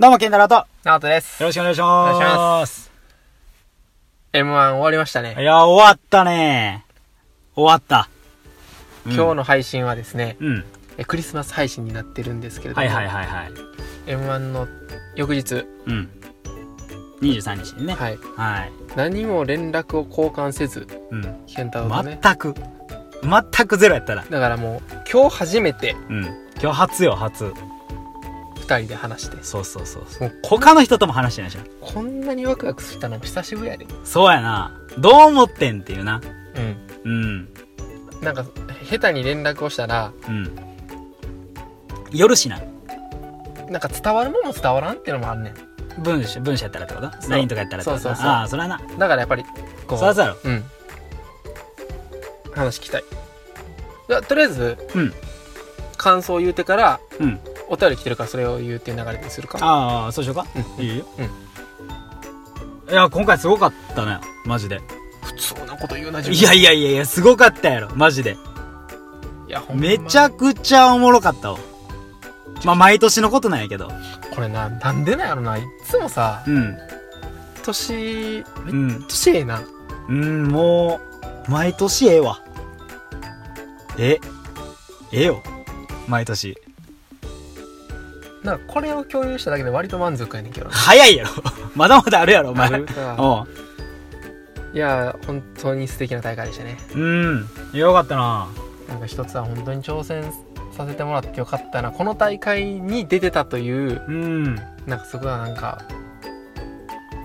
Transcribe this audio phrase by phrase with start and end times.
[0.00, 1.42] どうも、ケンタロウと、よナオトです。
[1.42, 2.16] ろしくお願いします。
[2.16, 2.90] お願いします。
[4.32, 5.36] M1 終わりましたね。
[5.38, 6.86] いや、終わったね
[7.54, 8.08] 終わった。
[9.04, 10.64] うん今日の配信はですね、うん。
[10.96, 13.52] えクリスマス配信になってるんですけれども、はいはいはいはい。
[14.06, 14.66] M1 の
[15.16, 16.08] 翌日、うん。
[17.20, 17.92] 23日にね。
[17.92, 18.72] はい、はい。
[18.96, 21.44] 何も連絡を交換せず、うん。
[21.46, 22.18] ケンタロウとね。
[22.22, 22.54] 全く、
[23.22, 24.24] 全くゼロやったら。
[24.24, 24.80] だからもう、
[25.12, 26.24] 今日初めてうん。
[26.58, 27.52] 今日初よ、初。
[28.70, 30.32] 二人で話して、そうそうそうそう。
[30.44, 31.64] 他の人とも話してないじゃん。
[31.80, 33.86] こんなにワクワクしたのも久しぶりやで。
[34.04, 34.80] そうやな。
[34.98, 36.20] どう思ってんっていうな。
[36.54, 36.76] うん。
[37.04, 37.48] うん。
[38.22, 38.44] なんか、
[38.88, 40.54] 下手に連絡をしたら、うん。
[42.12, 42.60] 夜しな。
[43.68, 45.54] なんか伝わるもんも伝わらんっていうのもあるねん。
[46.02, 48.02] 文章、文章やったらってこと ?LINE とかやったらってこと？
[48.02, 48.80] そうそうそうああ、そらな。
[48.98, 49.44] だからやっぱり、
[49.86, 50.38] こそらそうやろ。
[50.44, 50.64] うん。
[52.54, 53.04] 話聞きたい。
[54.08, 55.12] じゃあとりあえず、うん。
[55.96, 57.40] 感想を言うてから、うん。
[57.70, 59.58] お便り来てるからそれを言うっていう流れにするか？
[59.62, 60.44] ああ、そうしようか。
[60.78, 60.98] うんいい？
[60.98, 61.06] よ。
[61.18, 61.30] うん
[62.90, 64.18] いや、今回すごかったね。
[64.44, 64.80] マジで。
[65.22, 67.90] 普通なこと言うな、いやいやいやいや、すごかったやろ。
[67.94, 68.36] マジで。
[69.46, 71.58] いや、ほんまめちゃくちゃおもろかったわ。
[72.64, 73.92] まあ、毎年のことなんやけど。
[74.34, 75.56] これな、なんでなんやろな。
[75.56, 76.76] いっつもさ、うん。
[77.62, 79.04] 年、めっうん。
[79.06, 79.62] ちゃええな。
[80.08, 81.00] うん、も
[81.46, 82.42] う、毎年ええわ。
[83.98, 84.18] え、
[85.12, 85.42] ええよ。
[86.08, 86.56] 毎年。
[88.42, 90.72] なんかこれを共有しただけで割と満足やねんけどな。
[90.72, 91.30] 早いやろ。
[91.76, 92.70] まだまだあるやろ、お前。
[94.72, 96.78] いや、本当に素敵な大会でしたね。
[96.94, 97.48] うん。
[97.72, 98.48] よかったな。
[98.88, 100.24] なんか一つは本当に挑戦
[100.72, 101.90] させてもらってよかったな。
[101.90, 104.54] この大会に出てたという、うん。
[104.86, 105.78] なんかそこはなんか、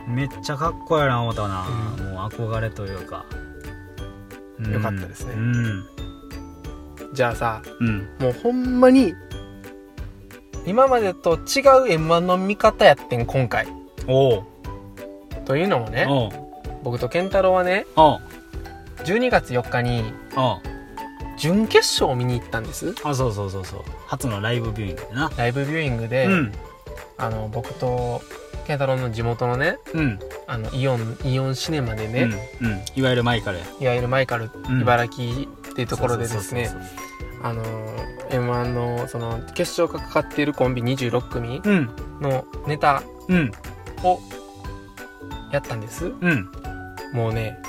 [0.08, 1.66] めっちゃかっこいいな思ったな、
[2.00, 3.26] うもう憧れというか、
[4.60, 5.86] うんよかったですねうん
[7.14, 9.16] じゃあさ、うんもうほんまに、
[10.66, 13.68] 今までと違う M1 の見方やってん、今回。
[14.08, 14.44] おう。
[15.46, 16.08] というのもね、
[16.84, 18.22] 僕と健太郎はね、おう
[19.04, 20.04] 12月4日に
[21.38, 22.96] 準決勝を見に行ったんです。
[23.04, 23.82] あそうそうそうそう。
[24.08, 25.32] 初のライブビューイングでな。
[25.38, 26.52] ライブビューイングで、うん。
[27.18, 28.22] あの、僕と
[28.66, 30.20] 健太郎の地元のね、うん。
[30.48, 32.30] あの、イオン、イオンシネマでね、
[32.62, 33.60] うん、うん、いわゆるマイカル。
[33.60, 34.82] やいわゆるマイカル、うん。
[34.82, 37.15] 茨城っていうところでですねそうそうそう
[37.46, 37.64] あの
[38.32, 41.62] M1 のその決勝がかかっているコンビ26組
[42.20, 43.52] のネタうん。
[44.04, 44.20] を
[45.52, 46.08] やったんです。
[46.08, 46.50] うん。
[47.14, 47.60] もうね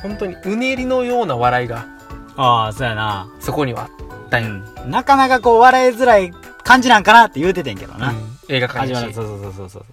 [0.00, 1.86] 本当にうねりのような笑いが
[2.34, 3.30] ああそうやな。
[3.40, 4.90] そこにはあったんよ、うん。
[4.90, 6.32] なかなかこう笑いづらい
[6.62, 8.16] 感じなんかなって言うててんけどな、うん。
[8.48, 9.84] 映画館にそうそうそうそうそう。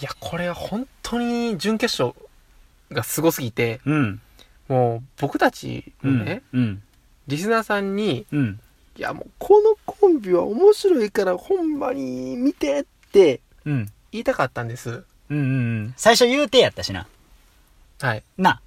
[0.00, 2.18] いやこれは本当に準決勝
[2.90, 4.20] がすごすぎてうん。
[4.68, 6.82] もう僕たちうね、うん
[7.30, 8.60] リスナーさんにうん。
[8.96, 13.90] いやもうこのコンビは面白いからほんまに見てってうん。
[14.12, 15.04] 言いたかったんです。
[15.30, 15.38] うんうんう
[15.84, 15.94] ん。
[15.96, 17.06] 最初言うてやったしな。
[18.00, 18.22] はい。
[18.36, 18.60] な、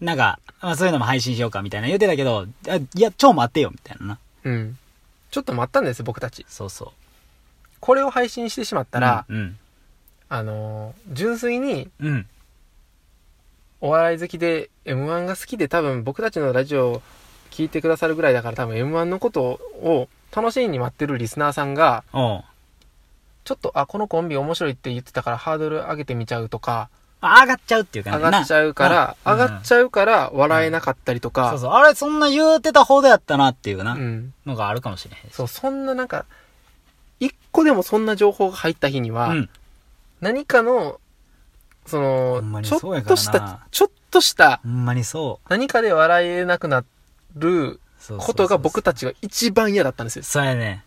[0.00, 1.86] なんか、まあそういうのも配信しようかみたいな。
[1.86, 4.18] 言うてたけど、あいや、超待ってよみたいなな。
[4.44, 4.78] うん。
[5.30, 6.44] ちょっと待ったんです僕たち。
[6.48, 6.88] そうそう。
[7.80, 9.56] これを配信してしまったら、うん。
[10.28, 12.26] あのー純粋にうん。
[13.80, 17.02] お笑い好きで m 1が好きで多分僕たちのラジオを
[17.52, 26.88] 聞いてくださるぐらいだから多分 m 1のことを楽しみに待ってるリスナーさんがちょっとあこのコンビ面白いって言ってたからハードル上げてみちゃうとか
[27.20, 31.70] あ上がっちゃうっていう感じ上がっちゃうからな上がっちゃうから笑えなかったりとか、そうそう。
[31.70, 35.34] あれ、そんな言うてたほどやったなっていうな、うんのがあるかもしれへんし。
[35.34, 36.26] そうそんななんか
[37.20, 39.50] 一個でもそんな情報が入った日には、うん。
[40.20, 40.98] 何かの
[41.86, 45.46] そほんまにのちょそうやからなっとしたちょっとしたほんまにそう。
[45.48, 46.82] 何かで笑えなくな
[47.36, 47.80] る
[48.18, 50.22] ことが僕たちが一番嫌だったんですよ。
[50.24, 50.84] そうやね。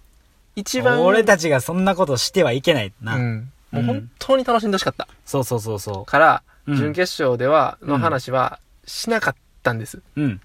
[0.56, 1.04] 一番。
[1.04, 3.16] 俺たちがそんなことしてはいけないな。
[3.16, 3.52] うん。
[3.72, 5.08] もう本当に楽しんでほしかった。
[5.26, 9.98] そうそうそうそから、うん準決勝では、うんの話はしなかったんです。
[9.98, 10.02] う。
[10.16, 10.42] うん。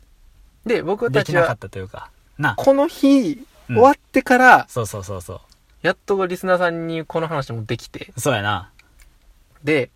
[0.67, 2.11] で、僕たちできなかっは、たというか。
[2.39, 2.55] な。
[2.57, 3.33] この日、
[3.69, 5.41] うん終わってから、そうそうそうそ
[5.83, 8.21] やっとリスナーさんにこの話もできて、う。
[8.21, 8.71] そうやな。
[9.63, 9.91] で、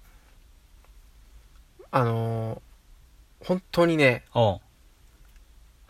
[1.91, 2.61] あのー
[3.45, 4.25] 本当にね。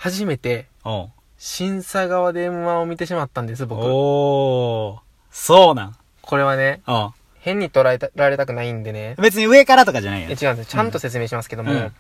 [0.05, 1.11] 初めて、おう。
[1.39, 3.81] 審査側で M1 を見てしまったんです、僕。
[3.87, 5.01] おー。
[5.31, 5.97] そうなん。
[6.21, 7.13] これはね、おう。
[7.39, 10.29] 変に捉えたられたくないんでね、別に上からとかじゃないよ。
[10.29, 11.93] え違うんですちゃんと説明しますけども、うん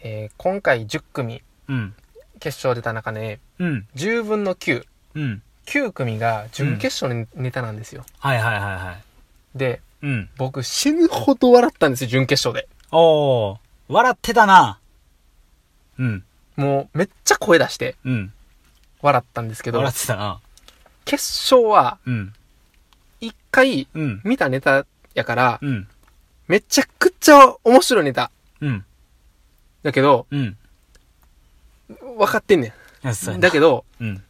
[0.00, 1.94] えー今回10組うん。
[2.40, 3.86] 決勝出た中で、うん。
[3.94, 4.84] 10分の9、
[5.14, 5.42] うん。
[5.66, 8.04] 9組が準決勝のネタなんですよ。
[8.18, 8.96] はいはいはいは
[9.54, 9.56] い。
[9.56, 10.28] で、うん。
[10.36, 12.68] 僕死ぬほど笑ったんですよ、準決勝で。
[12.90, 13.58] おー。
[13.88, 14.80] 笑ってたな。
[16.00, 16.24] うん。
[16.58, 18.32] もうめっちゃ声出してうん。
[19.00, 20.40] 笑ったんですけど笑、ってたな。
[21.04, 21.22] 決
[21.54, 22.34] 勝はうん。
[23.20, 24.20] 一回うん。
[24.24, 24.84] 見たネタ
[25.14, 25.88] やから、うん。
[26.48, 28.32] めちゃくちゃ面白いネタ。
[28.60, 28.84] うん。
[29.84, 30.56] だけど、うん。
[31.88, 32.74] 分かってんね。
[33.36, 34.22] んだけど、うん。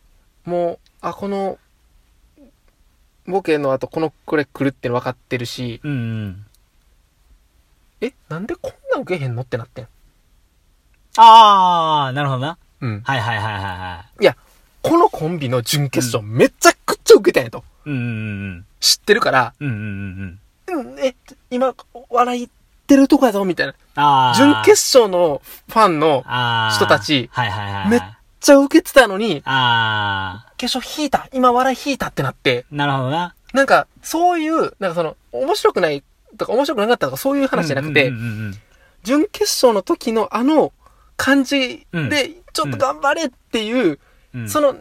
[0.45, 1.59] もう、あ、この、
[3.27, 5.95] ボケの後このこれ来るっての分かってるし、うんう
[6.27, 6.47] ん。
[8.01, 9.89] え、なんでこんなん受けへんのってなってん。
[11.21, 12.59] あー、なるほどな。
[12.81, 13.01] うん。
[13.03, 14.37] はいはいはいはいはい。
[14.81, 17.65] このコンビの準決勝めちゃくちゃ受けたんやと。
[17.85, 18.03] うんうんう
[18.55, 19.69] ん知ってるから、うん。
[19.69, 21.15] うんうんうんえ、
[21.51, 21.75] 今、
[22.09, 22.49] 笑い
[22.87, 23.75] てるとこやぞ、みたいな。
[23.97, 24.39] あー。
[24.39, 26.23] 準決勝のファンの、
[26.73, 27.91] 人たちはいはいはいはい。
[27.91, 28.01] めっ
[28.41, 32.77] ちゃ受けてたのに、あ決勝引いた今笑い引いたってなって、ー。
[32.77, 33.35] なるほどな。
[33.53, 36.05] なんか、そういう、なんかその、面白くない
[36.37, 38.55] とか面白くなかったとかそういう話じゃなくて、うん
[39.05, 40.73] 準決勝の時のあの
[41.19, 43.99] 感じうんで、ちょっと頑張れっていう、
[44.35, 44.49] うん。
[44.49, 44.77] その、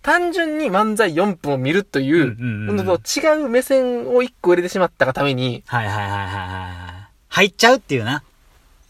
[0.00, 7.08] 単純に漫才4分を見るという、違う目線を1個入れてしまったがために、はいはいはいはいはいはい。
[7.28, 8.22] 入っちゃうっていうな。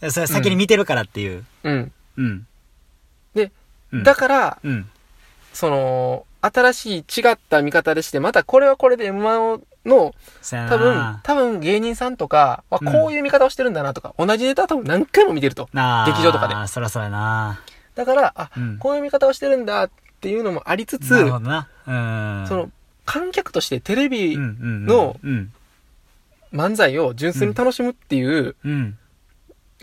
[0.09, 1.43] それ先に見てるからっていう。
[1.63, 1.91] うん。
[2.17, 2.47] うん。
[3.33, 3.51] で、
[3.91, 4.87] うんだから、うん。
[5.53, 10.13] その、新しい違った見方でして、またこれはこれで M1 の、
[10.69, 15.69] 多分、多分芸人さんとかはうんこういう見方をしてるんだなとか、同じネタは多分何回も見てると。
[15.73, 17.61] 劇場とかでそらそうやな。
[17.95, 18.77] だから、あ、うん。
[18.77, 19.89] こういう見方をしてるんだっ
[20.19, 21.67] ていうのもありつつ、なるほどな。
[21.87, 22.47] うん。
[22.47, 22.69] その、
[23.05, 25.51] 観客としてテレビうんうんうん、のうん。
[26.53, 28.97] 漫才を純粋に楽しむっていううん。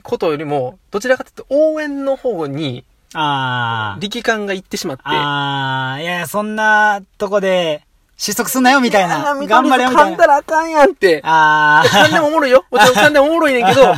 [0.02, 2.84] ことよりも、どちらかというと応援の方に
[3.14, 3.98] ああ。
[4.00, 7.84] 力感がいってしまって、ああ、いや、そんなとこで
[8.22, 9.34] 失速すんなよみたいな。
[9.34, 10.12] 頑張れよみたいな。
[10.12, 11.20] 噛んだらあかんやんって。
[11.24, 12.20] あ噛んであ。
[12.22, 12.64] もおもろいよ。
[12.70, 13.96] もちろん噛んでもおもろいねんけど、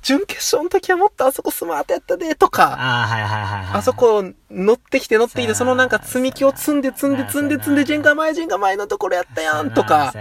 [0.00, 3.74] 準決勝の時はもっとあそこスマートやったで、とか、ああ、はいはいはいはい。
[3.74, 10.14] あそこ乗ってきて乗ってきて、そのなんか積み木を積んで積んで積んで積んで、ジェンガ前ジェンガ前のところやったやん、とか。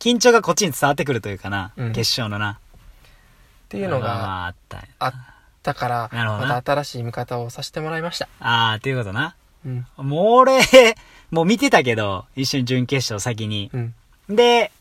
[0.00, 1.70] 緊張がこっちに伝わってくるというかな。
[1.76, 2.54] うん決勝のな。
[2.54, 2.56] っ
[3.68, 5.14] ていうのがまあったあっ
[5.62, 8.26] たから、また新しい見方をさせてもらいました。
[8.40, 9.36] ああ、っていうことな。
[9.64, 9.86] うん。
[9.98, 10.60] もう俺、
[11.30, 13.70] もう見てたけど、一緒に準決勝先に。
[13.72, 13.94] うん。
[14.28, 14.72] で、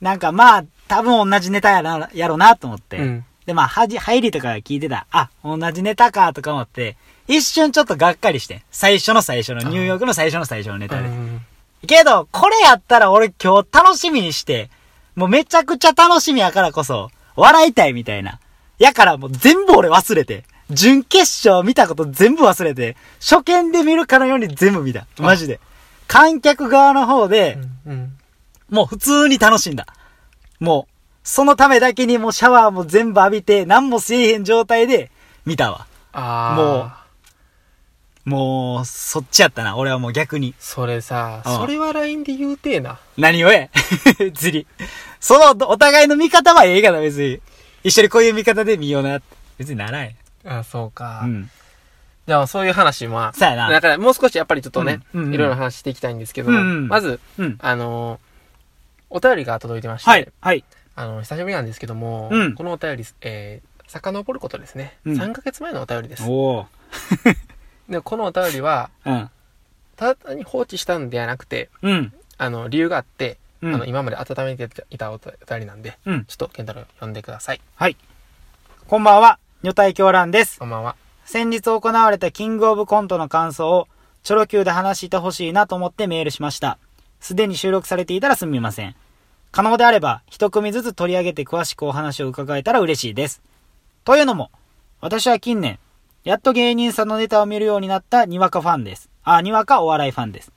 [0.00, 2.98] なんかまあ、多分同じネタやな、やろうなと思って。
[2.98, 3.24] うん。
[3.46, 5.06] で、まあ、はじ、入りとか聞いてた。
[5.10, 6.96] あ、同じネタかとか思って、
[7.28, 8.62] 一瞬ちょっとがっかりして。
[8.70, 11.08] 最初の最初の、ニューヨークの最初の最初のネタで。
[11.08, 11.40] うん
[11.86, 14.70] けど、これやったら俺今日楽しみにして、
[15.14, 18.38] もうめちゃくちゃ楽しみやからこそ、笑いたいみたいな。
[18.78, 25.06] やからもう全部俺忘れて、準決勝見たこと全部忘れて、初見で見るかのように全部見た。
[25.18, 25.60] マジで。
[26.12, 27.56] 観客側の方で、
[27.86, 28.12] うん。
[28.68, 29.86] もう普通に楽しんだ。
[30.60, 30.92] もう、
[31.24, 35.10] そのためだけにもうシャワーも全部浴びて、何もせえへん状態で
[35.46, 35.86] 見たわ。
[36.12, 36.54] ああ。
[36.54, 36.92] も
[38.26, 39.78] うもう、そっちやったな。
[39.78, 40.54] 俺はもう逆に。
[40.58, 42.98] それさ、うんそれは LINE で言うてえな。
[43.16, 43.70] 何をえ
[44.34, 44.66] 釣り。
[45.18, 47.40] その、お互いの見方はええから別に。
[47.84, 49.22] 一緒にこういう見方で見ような。
[49.56, 50.10] 別にならんや
[50.44, 51.22] あそうか。
[51.24, 51.50] うん。
[52.26, 57.58] じゃあ、そういう話は、そうやなだからもう少しやっぱりちょっとね、うんうんうんいろいろ話していきたいんですけど、うんうんまず、うん。
[57.60, 58.32] あのー
[59.14, 60.32] お便りが届いてまして、はい。
[60.40, 60.64] はい。
[60.96, 64.96] あの、久しぶりなんですけども、うんこのお便り、えー、遡ることですね。
[65.04, 66.24] うん3ヶ月前のお便りです。
[66.26, 66.66] おお。
[67.90, 69.30] で、このお便りは、うん。
[69.96, 72.12] ただ単に放置したんではなくて、うん。
[72.38, 76.24] あの、理由があって、うんあの、今まで温めていたお便りなんで、うん。
[76.24, 77.60] ちょっと、ケンタロウ読んでください。
[77.76, 77.96] はい。
[78.88, 80.58] こんばんは、女体狂乱です。
[80.58, 80.96] こんばんは。
[81.32, 83.88] 先日行われたキングオブコントの感想を、
[84.22, 86.76] チョロ Q で話してほしいなと思ってメールしました。
[87.20, 88.94] すでに収録されていたらすみません。
[89.50, 93.40] 可能であれば、一組ずつ取り上げて詳しくお話を伺えたら嬉しいです。
[94.04, 94.50] というのも、
[95.00, 95.78] 私は近年、
[96.22, 99.08] やっと芸人さんのネタを見るようになったにわかファンです。
[99.24, 100.52] あ、にわかお笑いファンです。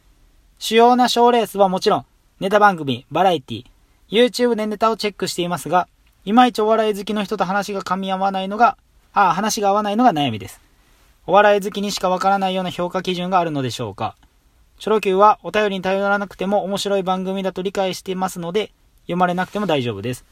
[0.59, 2.05] 主要な賞レースはもちろん、
[2.41, 3.65] ネタ番組、バラエティ、
[4.09, 5.87] YouTube でネタをチェックしていますが、
[6.25, 8.77] いまいちお笑い好きの人と話が噛み合わないのが、
[9.13, 10.64] あ、話が合わないのが悩みです。
[11.27, 14.15] お笑い好きにしかわからないような評価基準があるのでしょうか？
[14.77, 18.71] チョロ Q はお便りに頼らなくても面白い番組だと理解していますので、
[19.03, 20.25] 読まれなくても大丈夫です。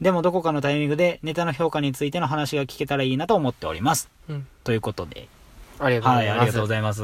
[0.00, 4.10] でもどこかのタイミングでネタの評価についての話が聞けたらいいなと思っております。
[4.28, 4.46] うん。
[4.62, 5.28] ということで。
[5.78, 6.40] ありがとうごはい、ざいます。
[6.40, 7.02] ありがとうございます。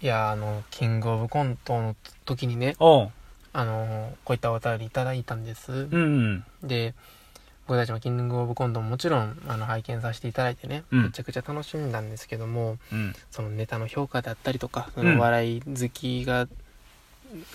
[0.00, 2.76] いや、あの、キングオブコントの時にね。
[2.80, 5.72] あの、こういったお便りいただいたんです。
[5.72, 6.44] うん。
[6.62, 6.94] で、
[7.68, 13.14] 僕たちもキングオブコントももちろん、あの、拝見させていただいてね、うんめちゃくちゃ楽しんだんですけども、うん。
[13.30, 16.48] そのネタの評価だったりとか、そうんのお笑い好きが、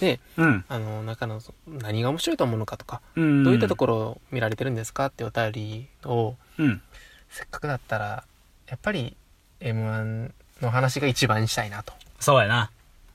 [0.01, 0.65] ね、うん。
[0.69, 3.43] あの、中のそ何が面白いと思うのかとか、うん。
[3.43, 6.79] どういったところを見られてるんですかってお便りを、うん。
[7.29, 8.23] せっかくだったら、
[8.67, 9.17] やっぱり
[9.61, 11.91] M1 の話が一番したいなと。
[12.19, 12.69] そうやな。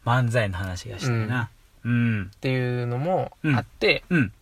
[0.04, 1.48] 漫才の話がしてな。
[1.84, 2.22] うん。
[2.34, 4.32] っていうのもあって、うん。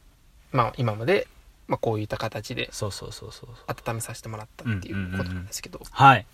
[0.52, 1.28] まあ今まで、
[1.68, 3.50] まあこういった形でそうそうそうそう。
[3.66, 6.26] 温めさせてもらったっていうことなんですけど、はい。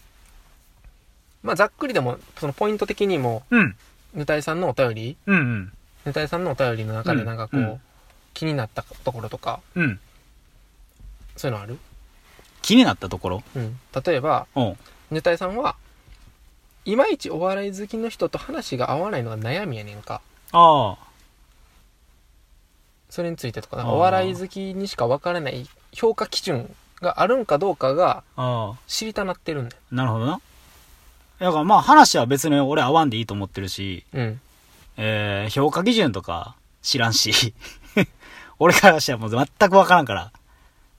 [1.43, 3.77] まあざっくりでも、そのポイント的にも、うん。
[4.15, 5.73] ぬたいさんのお便り、うんうん。
[6.05, 7.81] ぬたいさんのお便りの中でなんかこう、うんうん
[8.35, 10.01] 気になったところとか、うん。
[11.37, 11.77] そういうのある？
[12.63, 13.43] 気になったところ？
[13.55, 13.79] うん。
[14.07, 14.79] 例えば、うん。
[15.11, 15.77] ぬたいさんは、
[16.87, 20.23] いまいちお笑い好きの人と話が合わないのが悩みやねんか。
[20.53, 20.99] ああ。
[23.13, 28.75] それについてとか、なんかお笑い好きにしか分からない評価基準があるんかどうかがああ。
[28.87, 29.83] 知りたなってるんだよ。
[29.91, 30.41] なるほどな。
[31.39, 34.41] だからまあ話は別に俺合わんでいいと思ってるし、うん。
[34.97, 37.53] えー、評価基準とか知らんし、
[38.59, 40.33] 俺からしたらもう全くわからんから、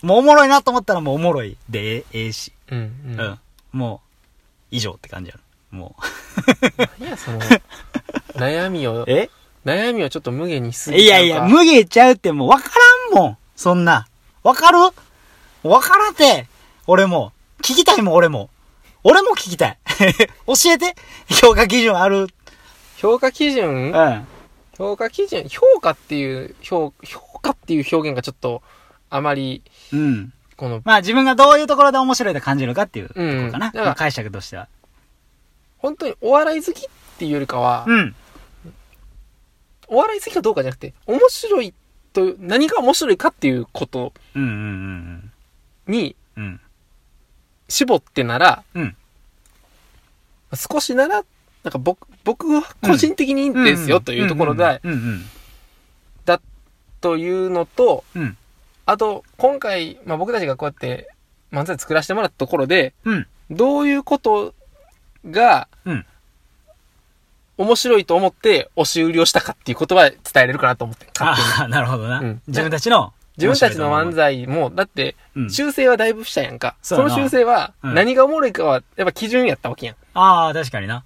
[0.03, 2.77] もうおもろいなと思ったらもうおもろいでええええし、うん。
[2.77, 3.39] う、うんん。
[3.71, 4.07] もう、
[4.69, 5.41] 以上って感じやろ。
[5.75, 5.95] も
[6.99, 7.39] 何や、その、
[8.37, 9.31] 悩みをう。、え？
[9.65, 12.69] 悩みをちょっと無限にしすぎちゃうかいやいや、無限ちゃうってもうわか
[13.13, 13.37] らんもん。
[13.55, 14.07] そんな。
[14.43, 14.79] わかる？
[15.63, 16.47] わからんて。
[16.87, 17.31] 俺も。
[17.59, 18.49] 聞きたいもん、俺も。
[19.03, 19.77] 俺も聞きたい。
[20.47, 20.95] 教えて。
[21.41, 22.27] 評価基準ある？
[22.97, 23.91] 評価基準？
[23.93, 24.27] うん。
[24.77, 25.47] 評価基準？
[25.47, 28.61] 評価っていう、評、評価っていう表現がちょっと、
[29.09, 29.61] あまり、
[29.93, 30.33] うん。
[30.57, 33.67] この、まあ自分がどういうところで面白いと感じるかっていうとこうんろかな。
[33.67, 34.67] だからまあ解釈としては。
[35.77, 38.15] 本当にお笑い好きっていうよりかは、うん。
[39.93, 41.73] お笑い好きかどうかじゃなくて、面白い
[42.13, 44.53] と、何が面白いかっていうことうんうんう
[45.91, 46.43] んにうん。
[46.43, 46.61] うん。
[47.69, 48.95] 絞ってなら、うん
[50.55, 51.23] 少しなら、
[51.63, 55.25] なんか僕、僕は個人的にいいんですよというところで、うんうん。
[57.01, 58.37] というのと、うん。
[58.85, 61.09] あと、今回、まあ僕たちがこうやって
[61.51, 63.27] 漫才作らせてもらったところで、うん。
[63.51, 64.53] どういうこと
[65.29, 66.05] が、うん
[67.57, 71.07] 面白いと思って押し売りをしたかっていうことは伝えれるかなと思って。
[71.19, 72.19] ああ、なるほどな。
[72.19, 73.13] うん自分たちの。
[73.37, 75.49] 自分たちの漫才も、だって、うん。
[75.49, 76.75] 修正はだいぶしたやんか。
[76.83, 79.95] その修正は、うん何がおもろいかは、やっぱ基準やったわけやん。
[80.13, 81.03] ああ、確かにな。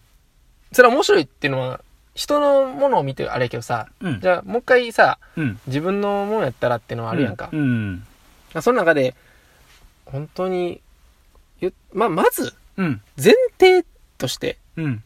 [0.73, 1.79] それは面白いっていうのは、
[2.15, 4.19] 人のものを見てあれやけどさ、うん。
[4.19, 5.59] じゃあもう一回さ、うん。
[5.67, 7.49] 自分のものやったらっていうのはあるやんか。
[7.51, 8.03] うん。
[8.61, 9.15] その中で、
[10.05, 10.81] 本当に、
[11.61, 13.01] ゆまあ、まず、うん。
[13.21, 13.85] 前提
[14.17, 15.03] として、うん。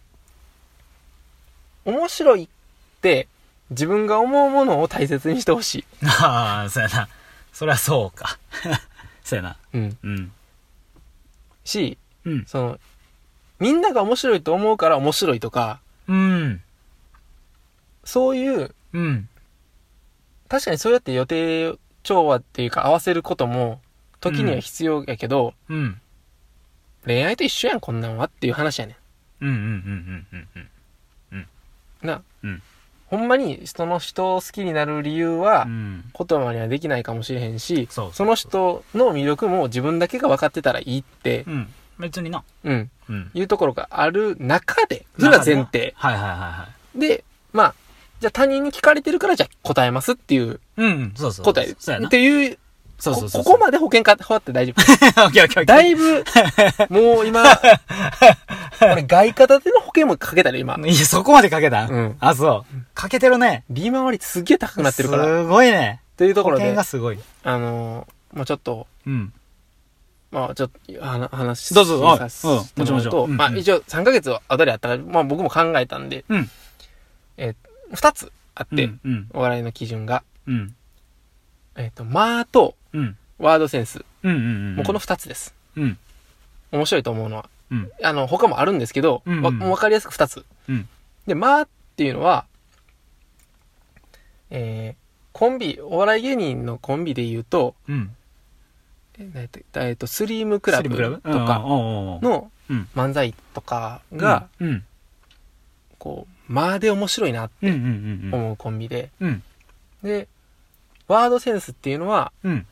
[1.85, 2.47] 面白いっ
[3.01, 3.27] て、
[3.71, 5.85] 自分が思うものを大切にしてほしい。
[6.05, 7.07] ああ、そうやな。
[7.53, 8.37] そりゃそうか。
[9.23, 9.57] そうやな。
[9.73, 9.97] うん。
[10.03, 10.31] うん。
[11.63, 12.45] し、うん。
[12.45, 12.79] その、
[13.59, 16.61] みんなが面白いと思うから面白いとか、うん。
[18.03, 19.29] そういう、うん。
[20.49, 23.79] 確かにそうやって予定調和っていうか合わせることも、
[24.19, 26.01] 時には必要やけど、うん。
[27.05, 28.97] 恋愛と一緒やん、こんなんはっていう話やね
[29.39, 29.49] うん。
[29.49, 29.55] うん。
[29.55, 29.61] うん。
[29.61, 30.27] うん。
[30.31, 30.47] うん。
[30.55, 30.61] うん。
[30.61, 30.69] ん。
[32.03, 32.61] な、うん
[33.11, 36.05] ほんまにその人を好きになる理由は、うん。
[36.17, 41.67] 言葉にはできないかもしれへんし、そうそうその人の魅力も自分だけが分かってたらいいって、うん。
[41.99, 42.41] 別にな。
[42.63, 43.31] うん、うん。
[43.33, 45.93] いうところがある中で、それが前提。
[45.97, 46.99] はいはいはいはい。
[46.99, 47.75] で、まあ、
[48.21, 51.11] じゃあ他人に聞かれてるからじゃあ答えますっていううん。
[51.17, 51.45] そうそう。
[51.45, 51.71] 答え。
[51.71, 52.07] っ。
[52.07, 52.57] ていう、
[53.01, 53.43] そうそうそう。
[53.43, 54.81] こここまで保険かかって大丈夫。
[54.81, 55.65] オッケーオッケーオッケー。
[55.65, 56.23] だいぶ、
[56.89, 57.43] もう今、
[58.81, 60.77] 俺外貨建ての保険もかけたら今。
[60.85, 61.85] いや、そこまでかけた？
[61.85, 62.75] うんあ、そう。
[62.93, 63.63] かけてるね。
[63.69, 65.23] 利回りすっげえ高くなってるから。
[65.23, 66.01] っすごいね。
[66.17, 67.19] ていうところで保険が、すごい。
[67.43, 69.33] あのーもうちょっと、うん。
[70.31, 76.49] まあちょっと、はな話どうぞはいさせてもらううんもちろんもちろと、んまあ一応3ヶ月後であったから、まあ僕も考えたんで、うん。
[77.37, 78.89] えー、2つあって。
[79.33, 80.73] お笑いの基準が、うん。
[81.75, 83.17] えっ、と、間とうん。
[83.39, 84.05] ワードセンス。
[84.23, 84.35] うん。
[84.35, 84.75] うん。
[84.75, 85.53] もうこの2つです。
[85.75, 85.97] うん。
[86.71, 87.49] 面白いと思うのは。
[87.71, 87.91] うん。
[88.03, 90.45] あの、他もあるんですけど、うんうんわかりやすく2つ。
[90.69, 90.87] うん。
[91.25, 92.45] で、間っていうのは、
[94.49, 95.01] えー、
[95.31, 98.15] コンビ、お笑い芸人のコンビで言うと、うん。
[99.17, 100.89] えーえっと、スリームクラブ？
[100.89, 102.51] とかの、
[102.95, 104.83] 漫才とかが、うん。
[105.97, 107.71] こう、間で面白いなって。
[107.71, 109.43] 思うコンビで、うん。
[110.03, 110.27] で、
[111.11, 112.65] ワードセンスっていうのは、うん。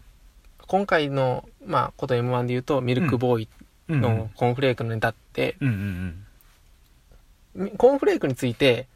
[0.66, 3.50] 今回の、まあ、こと M1 で言うと、ミルクボーイ
[3.90, 4.02] うん。
[4.02, 5.68] のコーンフレークのネタって、うん。
[7.56, 7.66] うん。
[7.66, 8.88] みコーンフレークについて、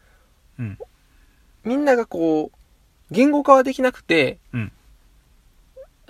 [0.58, 0.78] うん
[1.66, 2.58] みんながこう、
[3.10, 4.72] 言語化はできなくて、うん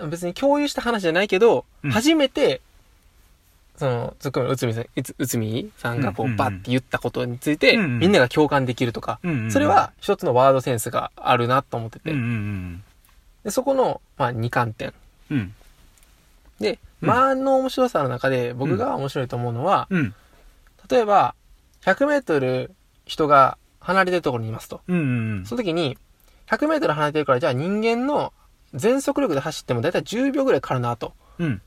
[0.10, 2.62] 別に共有した話じゃないけど、うん初めて、
[3.78, 4.86] その、ツッコミの内海さん、
[5.18, 9.52] 内海さんがこう、うんうんうんバッて言ったことについて、うんうんみんなが共感できるとか、うん。
[9.52, 12.18] それ、は一つのワードセンスがあるなと思ってて、うん。
[12.18, 12.84] うん。
[13.44, 14.94] でそこの、まあ、二観点。
[15.30, 15.54] うん。
[16.60, 20.14] で、うの面白さの中で僕が面白いと思うのは、うん。
[20.90, 21.36] 例えば、
[21.82, 22.72] 100メートル
[23.06, 24.82] 人が離れてるところにいますと。
[24.88, 25.98] うんうんその時に、
[26.48, 28.34] 100メートル離れてるから、じゃあ人間の
[28.74, 31.14] 全速力で走ってもだいたい10秒ぐらいかかるなと。
[31.40, 31.62] うん。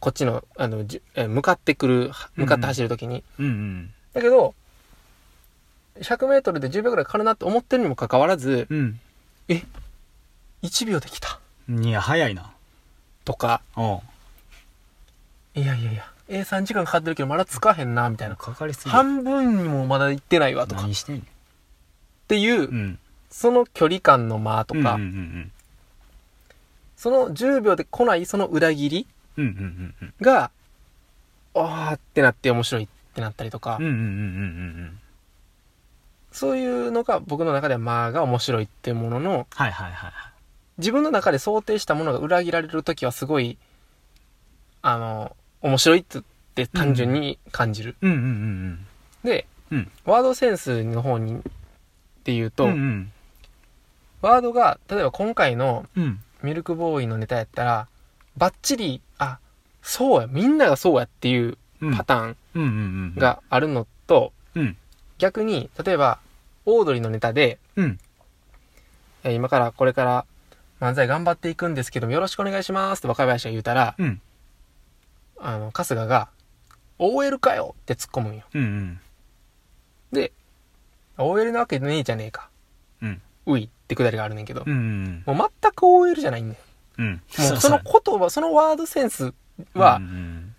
[0.00, 3.22] こっちの、あの、じえー向かってくる、向かって走る時に。
[3.38, 3.94] うんうん。
[4.14, 4.54] だけど、
[6.00, 9.00] 100メートルで10秒ぐらいかかるなって思ってるにもかかわらず、うん。
[10.62, 11.40] 1秒できた。
[11.68, 12.50] いや、早いな。
[13.24, 13.62] とか、
[15.54, 18.36] いやいやいや、えー、3時間かかってるけどまだつかへんな、みたいな。
[18.36, 18.90] かかりすぎる。
[18.90, 20.80] 半分にもまだ行ってないわ、とか。
[20.80, 21.26] っ何してん。
[22.28, 22.98] ていう、うん。
[23.30, 25.52] その距離感の間とか、うんうんうん
[26.96, 29.44] その10秒で来ないその裏切りうん。
[29.44, 30.52] うんうんうんが、
[31.54, 33.86] あーってなって面白いってなったりとか、うん。
[33.86, 34.08] うんうんうんう
[34.84, 34.98] ん
[36.30, 40.31] そういうのが僕の中では間が面白いっていうものの、はいはいはいはい。
[40.78, 43.58] 自分の中で想定したものが裏切られるときはすごい、
[44.80, 46.22] あの、面白いってっ
[46.54, 47.96] て単純に感じる。
[48.02, 48.86] うんうんうん
[49.24, 51.42] で、うんワードセンスの方に、っ
[52.24, 52.50] ていううん。
[52.50, 53.12] と、うんうん。
[54.20, 56.20] ワードが、例えば今回のうん。
[56.42, 57.86] ミルクボーイのネタやったら、
[58.36, 59.38] バッチリ、あ、
[59.80, 61.96] そうや、みんながそうやっていううん。
[61.96, 64.76] パターンがあるのと、うん。
[65.18, 66.18] 逆に、例えば、
[66.66, 67.98] オードリーのネタで、うん。
[69.24, 70.24] えー今からこれから
[70.82, 74.20] 漫才頑張っていくんですけどもよろしくお願いしますって若林が言うたら、うん。
[75.38, 76.28] あの、春日が、
[76.98, 78.42] OL かよって突っ込むんよ。
[78.52, 79.00] うんうん。
[80.10, 80.32] で、
[81.18, 82.50] OL なわけねえじゃねえか。
[83.00, 83.22] うん。
[83.46, 84.74] ういってくだりがあるねんけど、うんう
[85.32, 85.36] ん。
[85.36, 86.60] もう全く OL じゃないんだよ。
[86.98, 87.10] うん。
[87.12, 89.32] もうその言葉、そのワードセンス
[89.74, 90.54] はうん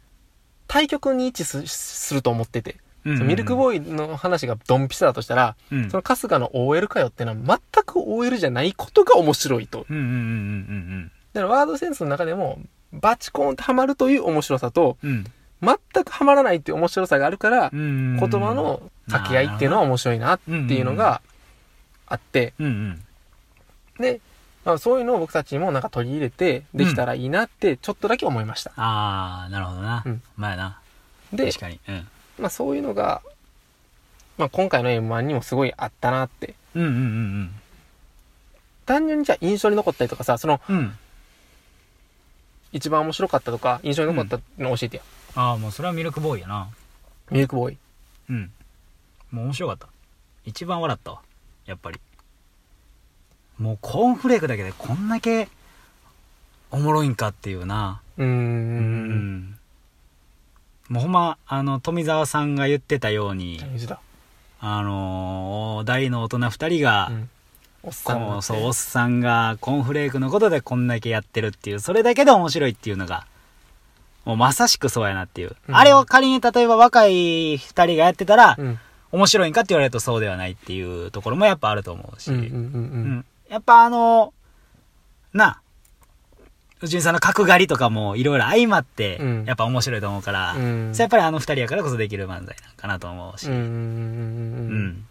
[0.67, 5.89] 対極に位置すすると思ってて、うんうん、ミルクボーイ、の話がドンピシャだとしたら、うん。
[5.89, 9.85] その春日の OL かよってのは全く OL じゃないことが面白いと。
[9.89, 12.59] うんうんうんうんだからワードセンスの中でも、
[12.91, 15.09] バチコーンってハマるという面白さと、うん。
[15.09, 15.25] うん。
[15.93, 18.17] 全くハマらないっていう面白さがあるから、うん。
[18.19, 21.21] 言葉の掛け合いっていうのは面白いなっていうのが
[22.05, 23.03] あって、うんうん。
[23.99, 24.21] で、
[24.65, 28.71] まあ、そういうのを僕たちもなんか取り入れてできたらいいなってちょっとだけ思いました。
[28.77, 30.03] ああ、なるほどな。
[30.05, 30.79] うんまあやな。
[31.33, 31.79] で確、かに。
[31.87, 32.07] うん。
[32.43, 33.21] まあそういうのが、
[34.37, 36.55] まあ今回の M1 にもすごいあったなって。
[36.75, 37.51] うんうんうん
[38.85, 40.75] 単純にじゃあ印象に残ったりとかさ、そのうん。
[40.75, 40.97] うん。
[42.73, 45.03] 一番面白かったとか印象に残ったの教えてよ。
[45.35, 46.67] ああ、もうそれはミルクボーイやな。
[47.31, 47.77] ミルクボーイ。
[48.29, 48.51] うん。
[49.31, 49.87] もう面白かった。
[50.43, 51.21] 一番笑ったわ。
[51.65, 52.01] やっぱり。
[53.57, 55.47] もうコーンフレークだけでこんだけ
[56.71, 58.01] おもろいんかっていうな。
[58.17, 58.25] うー。
[58.25, 59.59] うんん。
[60.93, 63.59] もうほんま、あの、富澤さんが言ってたように、
[64.59, 67.29] あのー大の大人二人が、うん。
[67.81, 73.25] おっさんそう、おっさんがコーンフレークのことでこんだけやってるっていう、それだけで面白いっていうのが、
[74.23, 75.55] もうまさしくそうやなっていう。
[75.67, 78.79] うんあれを仮に例えば若い二人がやってたら、うん。
[79.11, 82.29] 面白いんかって言われるとそうではないっていうところもやっぱあると思うし、
[83.49, 84.31] やっぱあの、
[85.33, 85.59] な
[86.83, 95.05] あ、内海さんの角刈りとかもいろいろ相まってうん、やっぱ面白いと思うから、うんやっぱりあの二人やからこそできる漫才なんかなと思うし、うん。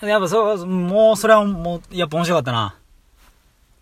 [0.00, 2.76] やっぱそう、もうそれはもう、やっぱ面白かったな。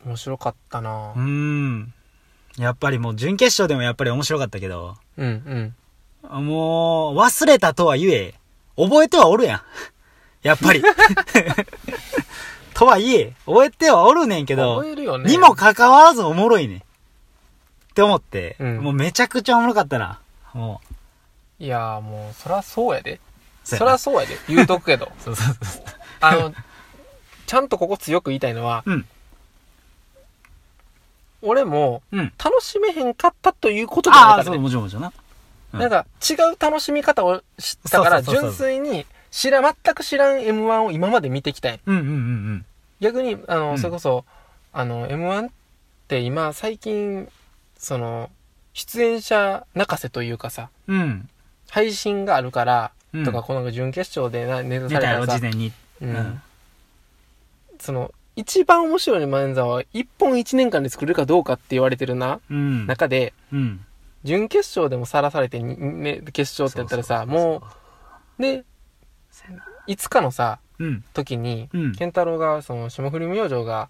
[0.04, 1.92] 面白かったなうーん。
[2.58, 5.74] やっぱりもう準決勝でもやっぱり面白かったけど、うん
[6.26, 6.44] うん。
[6.44, 8.34] もう忘れたとは言え、
[8.76, 9.62] 覚えてはおるやん。
[10.42, 10.82] やっぱり。
[12.74, 15.30] とはいえ、覚えてはおるねんけど覚、えるよね。
[15.30, 16.78] にもかかわらずおもろいねん。
[16.78, 16.82] っ
[17.94, 20.20] て思って、うんもうめちゃくちゃおもろかったな。
[20.54, 20.80] も
[21.58, 23.20] いやーもう、そらそうやで。
[23.64, 23.76] う。
[23.76, 24.36] そらそうやで。
[24.48, 25.10] 言うとくけど。
[25.22, 25.82] そうそうそう。
[26.20, 26.54] あの、
[27.46, 29.06] ちゃんとここ強く言いたいのは、うん。
[31.42, 32.32] 俺もうん。
[32.42, 34.58] 楽しめへんかったということじゃないからね。
[34.58, 35.08] もちろんもちろんな。
[35.08, 35.20] うん
[35.72, 41.80] なんか違う楽しみ方を知ったから、そうそうそうそう純粋に知ら、全く知らん M1 を今まで見てきたい。
[41.86, 42.64] うんうんうん
[43.00, 44.24] 逆に、あの、うんそれこそ、
[44.72, 45.50] あの、M1 っ
[46.08, 47.28] て今、最近、
[47.78, 48.30] その、
[48.74, 51.00] 出演者泣かせというかさ、うん。
[51.00, 51.28] うん。
[51.70, 55.72] 配信があるから、うんとか、この準決勝でなネタ出されたらさ、事前に。
[56.02, 56.42] うんうん
[57.80, 62.86] その、一番面白い漫才は、一本一年間で作れるかどうかって言われてるな、うん。
[62.86, 63.84] 中で、うん。
[64.22, 67.62] 準決勝でもさらされてに、ね、決勝ってやったらさ、も
[68.38, 68.64] う、で、
[69.90, 71.04] いつかのさ、う、うん。
[71.14, 71.92] 時に、うん。
[71.96, 73.88] 健太郎が、その、霜降り明星が、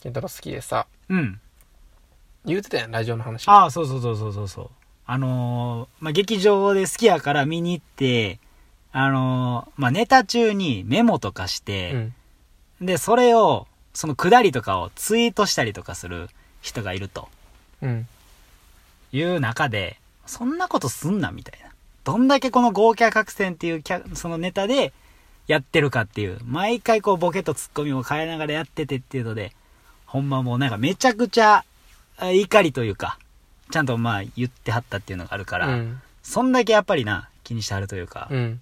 [0.00, 1.40] 健太郎好きでさ、うん。
[2.44, 3.48] 言うてたやん、ラジオの話。
[3.48, 4.70] ああ、そうそうそうそうそうそう。
[5.06, 8.38] あのー、まあ、劇場で好きやから見に行って、
[8.92, 12.14] あのー、まあ、ネタ中にメモとかしうて、ん。
[12.80, 16.28] で、それを、そのくだりとかをツイートしたりとかする
[16.62, 17.28] 人がいると
[17.82, 18.06] うん。
[19.10, 21.70] いう中で、そんなことすんな、みたいな。
[22.04, 24.92] どんだけこの豪華客船っていうキャそのネタで、
[25.50, 26.38] やってるかっていう。
[26.44, 29.50] 毎回こうボケとツッコミを変えながらやっててっていうので、
[30.06, 31.64] ほんまもうなんかめちゃくちゃ
[32.18, 33.18] あ怒りというか、
[33.72, 36.00] ちゃんとまあ言ってはったっていうのがあるから、うん。
[36.22, 38.60] そんだけやっぱりな、気にしてはるというか、うん。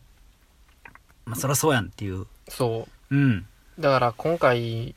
[1.27, 2.27] まあそりゃそうやんっていう。
[2.49, 3.47] そうん。
[3.79, 3.83] う。
[3.83, 4.95] だから今回、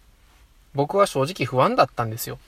[0.73, 2.39] 僕は正直不安だったんですよ。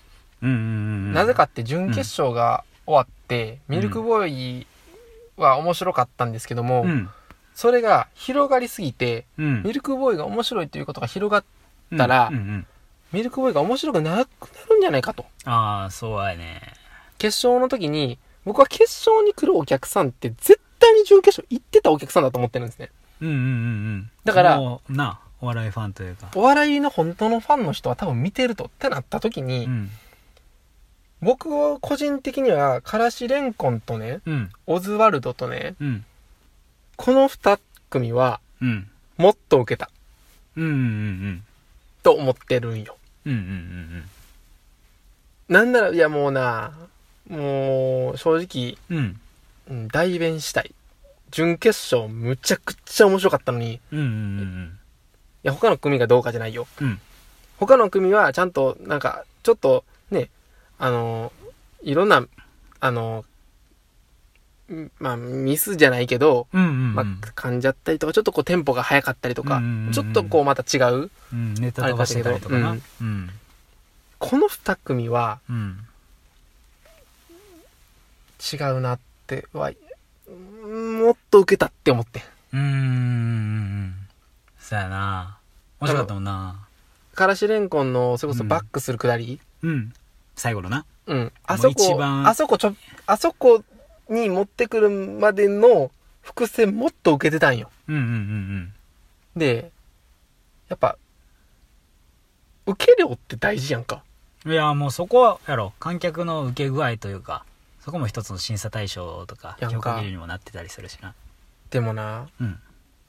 [0.41, 0.69] うんうんうんう
[1.09, 1.13] ん。
[1.13, 4.67] なぜかって準決勝が終わって、ミルクボーイ
[5.35, 7.09] は面白かったんですけども、うん。
[7.55, 9.63] それが広がりすぎて、うん。
[9.63, 11.43] ミルクボーイが面白いということが広がっ
[11.97, 12.67] たらうんうんうん
[13.13, 15.25] ミルクボーイが面白くなくなるんじゃないかと。
[15.45, 16.61] ああ、そうやね。
[17.19, 22.89] 決勝の時に、僕は決勝に来るお客さんって絶対に準決勝行ってたお客さんだと思ってるんですね。
[23.21, 23.45] うんうんうんう
[23.97, 24.11] ん。
[24.25, 26.31] だからな、お笑いファンというか。
[26.33, 29.89] お笑いの本当のファンの人は多分見てるとってなった時に、うん。
[31.21, 34.49] 僕は個人的には、からしれんこんとね、うん。
[34.65, 36.05] オズワルドとね、うん。
[36.95, 38.89] この二組はうん。
[39.17, 39.89] もっと受けた
[40.55, 41.43] うんうんうん
[42.01, 42.97] と思ってるんよ。
[43.25, 43.33] うん。
[43.33, 44.03] うん
[45.49, 46.71] なんなら、いやもうな、
[47.29, 49.19] もう正直、うん。
[49.69, 49.77] うん。
[49.77, 50.73] うん代弁したい。
[51.31, 54.79] 準決勝むちゃくちゃ面白かったのに、いうんうんうん
[55.43, 56.67] や他の組がどうかじゃないよ。
[56.81, 56.99] うん。
[57.57, 60.29] 他の組はちゃんとなんか、ちょっとね、
[60.79, 61.31] あの、
[61.81, 62.25] いろんな、
[62.79, 63.25] あの、ん
[64.99, 66.95] まあ、ミスじゃないけど、うんうんうん。
[66.95, 71.11] まあ、噛んじゃったりとか、ちょっとこうテンポが速かったりとかうんうんうんう、んちょっとこうまた違う。
[71.31, 72.71] うん、ネタ飛ばしてたりとかな。
[72.71, 73.29] あれだうん。
[74.19, 75.79] この二組はうん。
[78.51, 79.71] 違うなっては、
[80.27, 82.21] うんもっと受けたって思って。
[82.53, 83.93] うーん。
[84.59, 85.37] そうやな。
[85.79, 86.67] 面白かったもんな。
[87.15, 89.93] からしれんこんの、それこそバックするくだり、うん。
[90.35, 90.85] 最後のな。
[91.05, 91.31] うん。
[91.45, 93.63] あそこ、番あそこちょ、あそこ
[94.09, 97.69] に持ってくるまでの伏線もっと受けてたんよ。
[97.87, 98.73] うんうんうん
[99.35, 99.71] で、
[100.69, 100.97] やっぱ、
[102.65, 104.03] 受け量って大事やんか。
[104.45, 104.51] うん。
[104.51, 105.73] いや、もうそこやろ。
[105.79, 107.43] 観客の受け具合というか、
[107.79, 111.15] そこも一つの審査対象とか、評価基準にもなってたりするしな。
[111.71, 112.59] でもな、うん。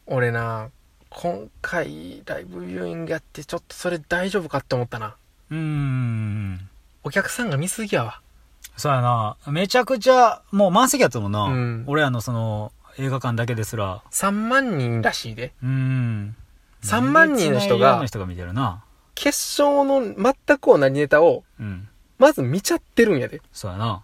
[0.07, 0.71] 俺な、
[1.11, 5.15] 今回ライブビューイングやってちょっとそれ大丈夫かって思ったな。
[5.51, 6.69] うーん。
[7.05, 8.21] お客さんが見すぎやわ。
[8.77, 9.37] そうやな。
[9.47, 11.45] めちゃくちゃ、もう満席やったもんな。
[11.45, 14.03] うん俺らのその、映画館だけですら。
[14.11, 15.53] 3万人らしいで。
[15.63, 16.37] うーん。
[16.83, 18.83] 3万人の人がの人が見てるな。
[19.15, 19.29] 決
[19.63, 21.89] 勝の全く同じネタを、うん。
[22.19, 23.41] まず見ちゃってるんやで。
[23.53, 24.03] そうやな。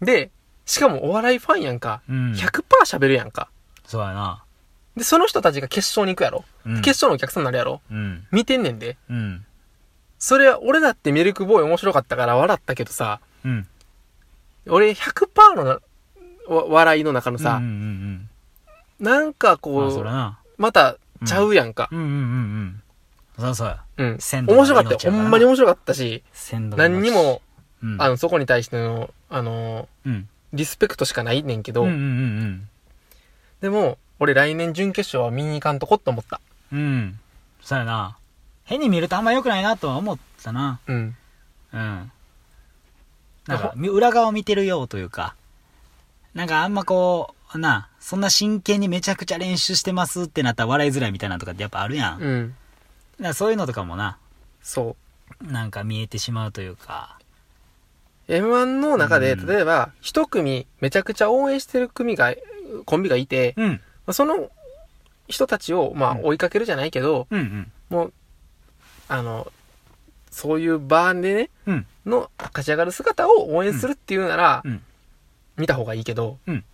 [0.00, 0.30] で、
[0.64, 2.02] しかもお笑いファンやんか。
[2.08, 2.32] うん。
[2.32, 3.48] 100%喋るやんか。
[3.84, 4.42] そうやな。
[4.96, 6.44] で、その人たちが決勝に行くやろ。
[6.66, 6.82] うん。
[6.82, 7.80] 決勝のお客さんになるやろ。
[7.90, 8.26] うん。
[8.30, 8.96] 見てんねんで。
[9.08, 9.44] うん。
[10.18, 13.66] それは、俺だってミルクボーイ面白かったから笑ったけどさ、うん。
[14.68, 15.80] 俺100%の
[16.48, 18.28] 笑いの中のさ、うんうん
[18.98, 19.56] なんかうん。
[19.56, 20.62] まあ、こう。
[20.62, 21.88] またちゃうやんか。
[21.92, 22.18] うんうんうんう
[22.64, 22.82] ん。
[23.38, 23.82] そうそうや。
[23.98, 24.18] うん。
[24.18, 25.12] 鮮度が面白かったよ。
[25.12, 26.22] ほんまに面白かったし、
[26.76, 27.42] 何にも、
[27.82, 27.96] うん。
[28.00, 30.28] あの、そこに対しての、あの、うん。
[30.52, 32.68] リスペクトしかないねんけど、うんうんうん
[33.60, 36.40] でも、俺来年準決勝は見に行かんとこって思った。
[36.72, 36.78] うん。
[36.78, 37.20] うん。
[37.60, 38.16] そうやな。
[38.64, 40.80] 変に見るとあんま良くないなとは思ったな。
[40.86, 41.16] うん。
[41.72, 42.12] うん。
[43.46, 45.34] なんか、み裏側を見てるようというか、
[46.34, 52.18] なんかあんまこう、な、そんな真剣にめちゃくちゃ練習してますってなったら笑いづらいみたいなのとかってやっぱあるやん。
[52.18, 52.54] だかうん。
[53.20, 54.18] らそういうのとかもな、
[54.62, 54.96] そ
[55.40, 55.52] う。
[55.52, 57.18] なんか見えてしまうというか。
[58.28, 62.34] M1 の中で、うん例えば、一組、めちゃくちゃ応援してる組が、
[62.84, 63.80] コンビがいて、うん。
[64.12, 64.50] その
[65.28, 67.72] 人たちを、まあ、うん追いかけるじゃないけど、うんうん。
[67.90, 68.12] もう、
[69.08, 69.50] あの、
[70.30, 71.86] そういう場でね、うん。
[72.06, 74.82] の勝ち上がる姿を応援するっていうなら、うん。
[75.56, 76.64] 見た方がいいけど、うん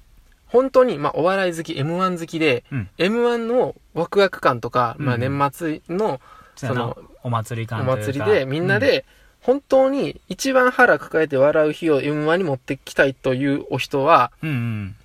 [0.47, 2.88] 本当に、まあ、お笑い好き、M1 好きで、うん。
[2.99, 6.21] M1 のワクワク感とか、まあ、うん年末の
[6.57, 9.05] その、お祭りお感というか祭りで、みんな、で、
[9.40, 14.31] 本当に一番腹抱えて笑う日を M1 に持ってきたいというお人は、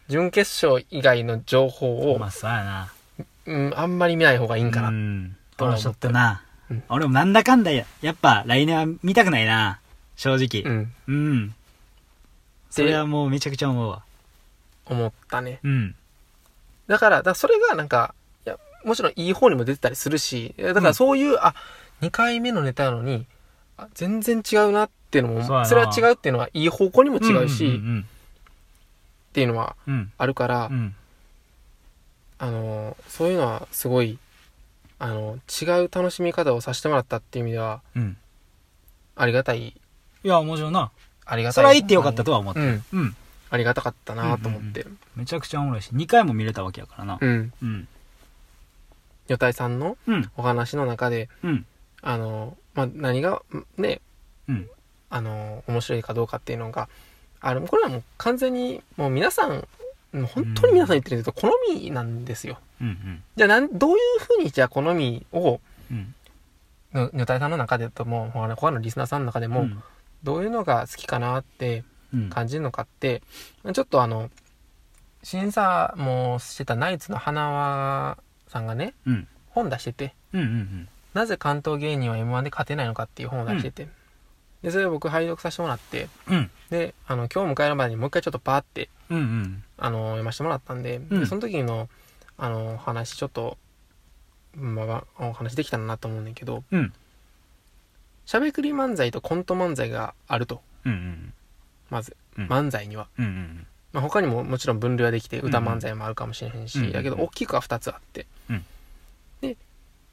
[0.09, 2.19] 準決勝以外の情報をうん。
[2.19, 2.91] ま、あ、そうやな。
[3.45, 4.89] うん、あんまり見ない方がいいんかな。
[4.89, 5.35] うん。
[5.55, 9.79] とは思ったちょっとな、うん俺もなんだかんだや、やっぱ来年は見たくないな。
[10.17, 10.69] 正直。
[10.69, 11.55] うん、うん。
[12.69, 14.03] それはもうめちゃくちゃ思うわ。
[14.85, 15.59] 思ったね。
[15.63, 15.95] うん。
[16.87, 18.13] だから、だからそれがなんか、
[18.45, 21.55] いや、もちろんいい方にも出てたりするし、だからそういう、あ、
[22.01, 23.25] 2回目のネタなのに、
[23.77, 28.05] あ全然違うなっていうのも、そうやなそれは違うっていうのは、いい方向にも違うし、っうん
[29.33, 30.11] ていうのはうんうん。
[30.17, 30.95] あるから、うん。
[32.39, 34.17] あのー、そういうのはすごい、
[34.99, 38.17] あの、違う楽しみ方をさせてもらったっていう意味では、うん。
[39.15, 39.79] ありがたい、
[40.27, 40.91] いや、もちろんな。
[41.25, 41.53] ありがたい。
[41.53, 42.59] それは言ってよかったとは思って。
[42.59, 43.15] うん、うん。
[43.49, 44.85] ありがたかったなと思って。
[45.15, 47.17] めちゃくちゃおもろいし、2回も見れたわけやからな。
[47.21, 47.53] うん。
[47.63, 47.87] うん。
[49.29, 50.29] 女体さんのうん。
[50.35, 51.65] お話の中で、うん。
[52.01, 53.41] あの、まあ、何が、
[53.77, 54.01] ね、
[54.49, 54.69] うん。
[55.09, 56.89] あの、面白いかどうかっていうのが、
[57.39, 59.65] あの、これはもう完全に、もう皆さん、
[60.11, 62.59] もう本当に皆さん言ってるけど、好みなんですよ。
[62.81, 62.87] うん。
[62.87, 63.23] うん。
[63.37, 66.13] じゃあ、なん、どういうふうに、じゃあ好みを、うん。
[66.93, 69.81] の女体さんの中でとも、他の他のリスナーさんの中でも、うん
[70.23, 72.29] どういうのが好きかなってうん。
[72.29, 73.21] 感じるのかって、
[73.73, 74.29] ちょっとあの、
[75.23, 79.27] 審査もしてたナイツの花輪さんがね、うん。
[79.49, 80.41] 本出してて、うん。
[80.41, 80.89] うん。
[81.13, 83.87] なぜ関東芸人は M1 で勝てないのかっていう本を出してて、
[84.61, 86.51] で、それを僕拝読させてもらって、うん。
[86.69, 89.17] で、あの、今日迎える前にもう一回ちょっとパーって、うん。
[89.17, 89.63] うん。
[89.77, 91.89] あの、読ませてもらったんで、うんでその時の、
[92.37, 93.57] あの、お話ちょっと、
[94.55, 96.93] まあ、お話できたらなと思うんだけど、うん。
[98.27, 101.33] しゃべくり漫才とコント漫才があると、うん。
[101.89, 103.07] まず、うん漫才には。
[103.17, 103.25] うん。
[103.25, 103.67] うん。
[103.93, 108.65] まあ、他にももちろん分類はできて歌漫才もあるかもしれへんし、うんだけど大きくは2つあって、うん
[109.41, 109.55] で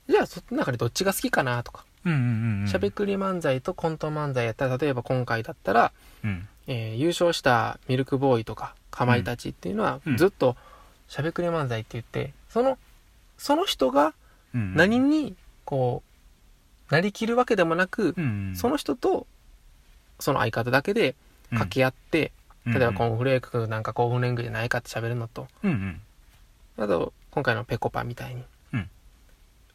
[0.09, 2.61] じゃあその中でどっちが好きかなとかうん。
[2.63, 2.69] うん。
[2.69, 6.49] しゃべくり漫才とコント漫才やったら例えば今回だったら、うん。
[6.69, 10.57] えー優勝したミルクボーイとかかまいたちっていうのはうんずっと
[11.09, 12.79] しゃべくり漫才って言ってその
[13.39, 14.15] その人が
[14.55, 14.75] うん。
[14.77, 16.14] 何にこう
[16.91, 18.53] なりきるわけでもなく、うん。
[18.57, 19.27] その人と
[20.21, 21.15] その相方だけで
[21.51, 22.33] 掛け合って、
[22.67, 25.71] 例えばコーンフレークなんかコーンフレングじゃないかって喋るのとうん。
[25.71, 25.75] う
[26.83, 26.85] ん。
[26.85, 28.89] あと、今回のペコパみたいに、うん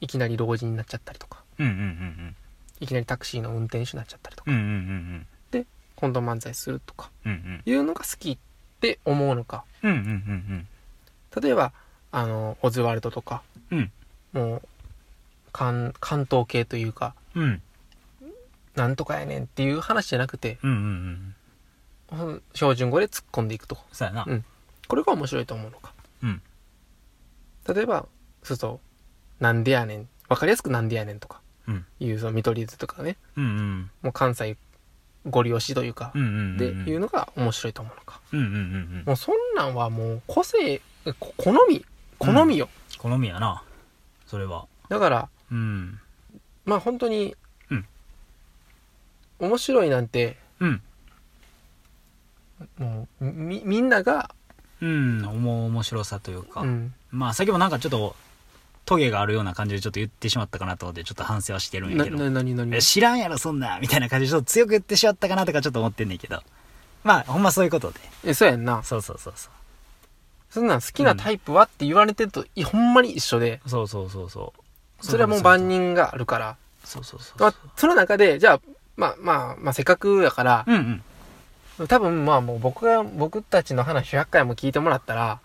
[0.02, 1.68] いきなり老人になっちゃったりとか、うん。
[1.68, 1.74] うん。
[1.74, 2.36] うん。
[2.80, 4.58] いきなりタクシーの運転手になっちゃったりとか、うん。
[4.58, 4.62] うん。
[4.62, 5.66] うん。
[5.98, 7.62] コント漫才するとか、うん。
[7.66, 8.38] いうのが好きっ
[8.80, 9.66] て思うのか。
[9.84, 9.92] うん。
[9.92, 9.98] うん。
[9.98, 10.68] うん。
[11.42, 11.74] 例えば、
[12.14, 13.42] あの、オズワルドとか、
[13.72, 13.92] うん。
[14.32, 14.62] もう、
[15.52, 17.62] 関、関東系というか、うん。
[18.76, 20.72] なんとかやねんっていう話じゃなくて、うん。
[20.72, 21.36] うん。
[22.12, 23.78] うん標準語で突っ込んでいくと。
[23.92, 24.34] そうやなう。
[24.34, 24.46] ん
[24.88, 25.94] これが面白いと思うのか。
[26.24, 26.42] うん。
[27.74, 28.08] 例えば、
[28.44, 28.80] そうそ
[29.40, 30.10] う、なんでやねん。
[30.28, 31.86] わかりやすくなんでやねんとか、うん。
[32.00, 33.44] いうその見取り図とかね、うん。
[33.44, 33.92] うん。
[34.02, 34.58] もう関西
[35.28, 36.58] ご利用しというかう、ん。
[36.58, 38.22] で、いうのが面白いと思うのか。
[38.32, 38.40] うん。
[38.40, 38.46] うん。
[38.46, 39.04] うん。
[39.06, 40.82] もうそんなんはもう個性、
[41.20, 41.86] こ好み、
[42.18, 42.70] 好みよ。
[42.98, 43.64] 好みやな。
[44.26, 44.66] それは。
[44.90, 46.00] だから、うん。
[46.66, 47.36] まあ本当に、
[47.70, 47.86] うん
[49.40, 50.82] 面白いなんて、うん。
[52.78, 54.32] もう、み、みんなが、
[54.82, 55.26] うん。
[55.26, 56.62] 思う面白さというか。
[56.62, 58.16] うん、まあ、先もなんかちょっと、
[58.86, 62.82] トゲがあるような感じでちょっと言ってしまったかなと思って、ちょっと反省はしてるんやな、けど。
[62.82, 66.44] 知らんやろ、そんな、みたいな感じでちょっと強く言ってしまったかなとかちょっと思ってんねんけど。
[67.04, 68.00] まあ、ほんまそういうことで。
[68.26, 68.84] え、そうやんな。
[68.84, 69.52] そうそうそうそう。
[70.50, 74.62] そんなん好きなタイプはって言われてると、いほんまに一緒で、そうそうそうそう。
[75.02, 76.58] それはもう万人があるから。
[76.84, 78.62] そうそうそうまあ、その中で、じゃあ、
[78.98, 81.04] まあまあ、まあ、せっかくやから、うん
[81.80, 81.88] うん。
[81.88, 85.40] 多分まあもう僕が、僕たちの話100回も聞いてもらったら、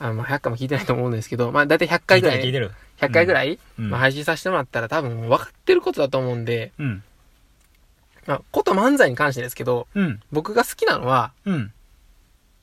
[0.00, 2.72] あの、まあ100回も聞いてないと思うんですけど、まあ大体100回ぐらい、聞いてる。
[3.00, 7.02] 100回ぐらい、うんまあ、配信させてもらったら多分分かってることだと思うんで、うん。
[8.26, 10.20] まあ、こと漫才に関してですけど、うん。
[10.32, 11.72] 僕が好きなのは、うん。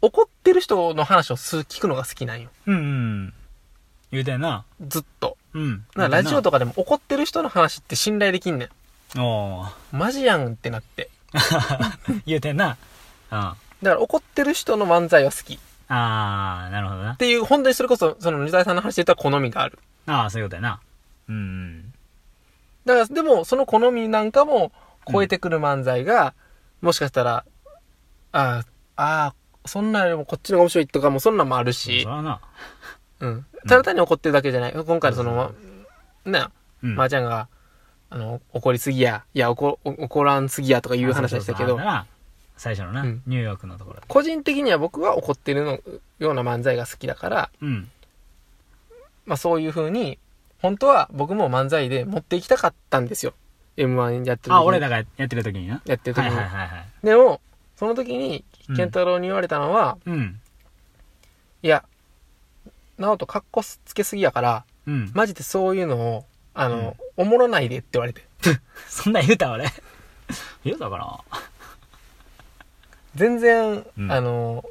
[0.01, 2.49] 怒ってる人の話をす聞くのが好きなんよ。
[2.65, 2.75] うん。
[2.75, 3.33] うん。
[4.11, 4.65] 言うてんな。
[4.87, 5.37] ずっと。
[5.53, 5.85] うん。
[5.95, 6.43] なラジオと。
[6.43, 8.65] とかでも怒ってる人の話って信頼できんね。
[8.65, 8.69] ん。
[9.91, 11.09] マジやんってなって。
[12.25, 12.77] 言うてんな。
[13.31, 13.37] うん。
[13.37, 15.55] あだから怒ってる人の漫才は好き。
[15.55, 15.57] っ
[15.93, 17.15] あー、なるほどな。
[17.15, 19.77] ていう、本当にそれこそ、その、二代さんの話で言ったら好みがある。
[20.05, 20.79] ああ、そういうことやな。
[21.27, 21.91] うん。
[22.85, 24.71] だから、でも、その好みなんかも
[25.11, 26.33] 超えてくる漫才が、
[26.81, 27.43] もしかしたら、
[28.31, 28.63] あ
[28.95, 29.33] あ、ああ、
[29.65, 32.39] そんなんよりもこっちの方が面白いとかもそんなんもあるそし、らな。
[33.21, 33.45] うん。
[33.67, 34.73] ただ単に怒ってるだけじゃない。
[34.73, 35.53] 今回のその、
[36.25, 36.45] ね、
[36.83, 36.95] うん。
[36.95, 37.47] まーちゃんが、
[38.09, 41.79] あの、怒りすぎや、いや、怒、怒らんすぎやとかいう話でしたけど
[42.57, 44.05] 最初のな、うんニューヨークのところで。
[44.07, 45.79] 個人的には僕は怒ってるの
[46.19, 47.89] ような漫才が好きだから、うん。
[49.25, 50.19] まあそういう風に、
[50.59, 53.33] 本当は僕も漫才で持っていきたかったんですよ。
[53.77, 54.53] M1 やってる時に。
[54.55, 55.81] あ、俺らがやってる時にな。
[55.85, 56.29] やってる時に。
[56.29, 57.05] はいはいはいはい。
[57.05, 57.41] でも、
[57.77, 60.39] その時に、うん健太郎に言われたのは、うん。
[61.61, 61.83] いや、
[63.01, 65.11] 直人カッコつけすぎやから、うん。
[65.13, 68.23] マジでそういうのを、あの、おもろないでって言われて。
[68.87, 69.65] そんなん言うた俺。
[70.63, 71.19] 言うたかな？
[73.15, 74.63] 全然、うんあの、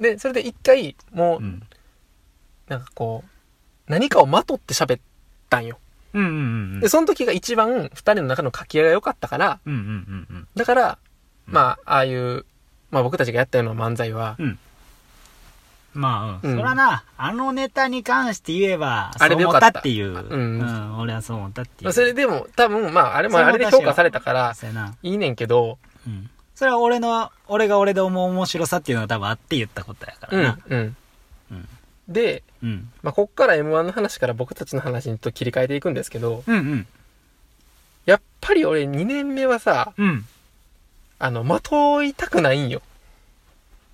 [0.00, 1.62] で、それで一回、もう、うん。
[2.68, 3.30] なんかこう、
[3.90, 5.00] 何かをまとって喋っ
[5.50, 5.78] たんよ。
[6.14, 6.32] うんうんう
[6.76, 9.74] んで、その時が一番二人の中の掛け合いが良かったから、うん。
[9.74, 10.98] うんうんうんだから、
[11.48, 12.46] うんまあ、ああいう、
[12.90, 14.58] まあ僕たちがやったような漫才は、うん。
[15.94, 16.50] まあ、うん。
[16.52, 20.08] うんそらな、あのネタに関して言えば、あれでよかったっていう。
[20.08, 20.98] うんうん。
[20.98, 21.84] 俺はそう思ったっていう。
[21.84, 24.54] まあそれでも多分、まああれもあれで評価されたから。
[25.02, 26.30] いいねんけど、うん。
[26.54, 30.96] それは俺の、俺が俺で思う面白さっていうのが多分あって言ったことやかうんらな。、うん。
[31.50, 31.68] うん
[32.08, 32.90] で、うん。
[33.02, 36.86] まあ、こっから M1 の話から僕たちの話にと切り替えていくんですけど、うんうん。
[38.04, 40.24] やっぱり俺2年目はさ、うん。
[41.18, 42.82] あの、まといたくないんよ。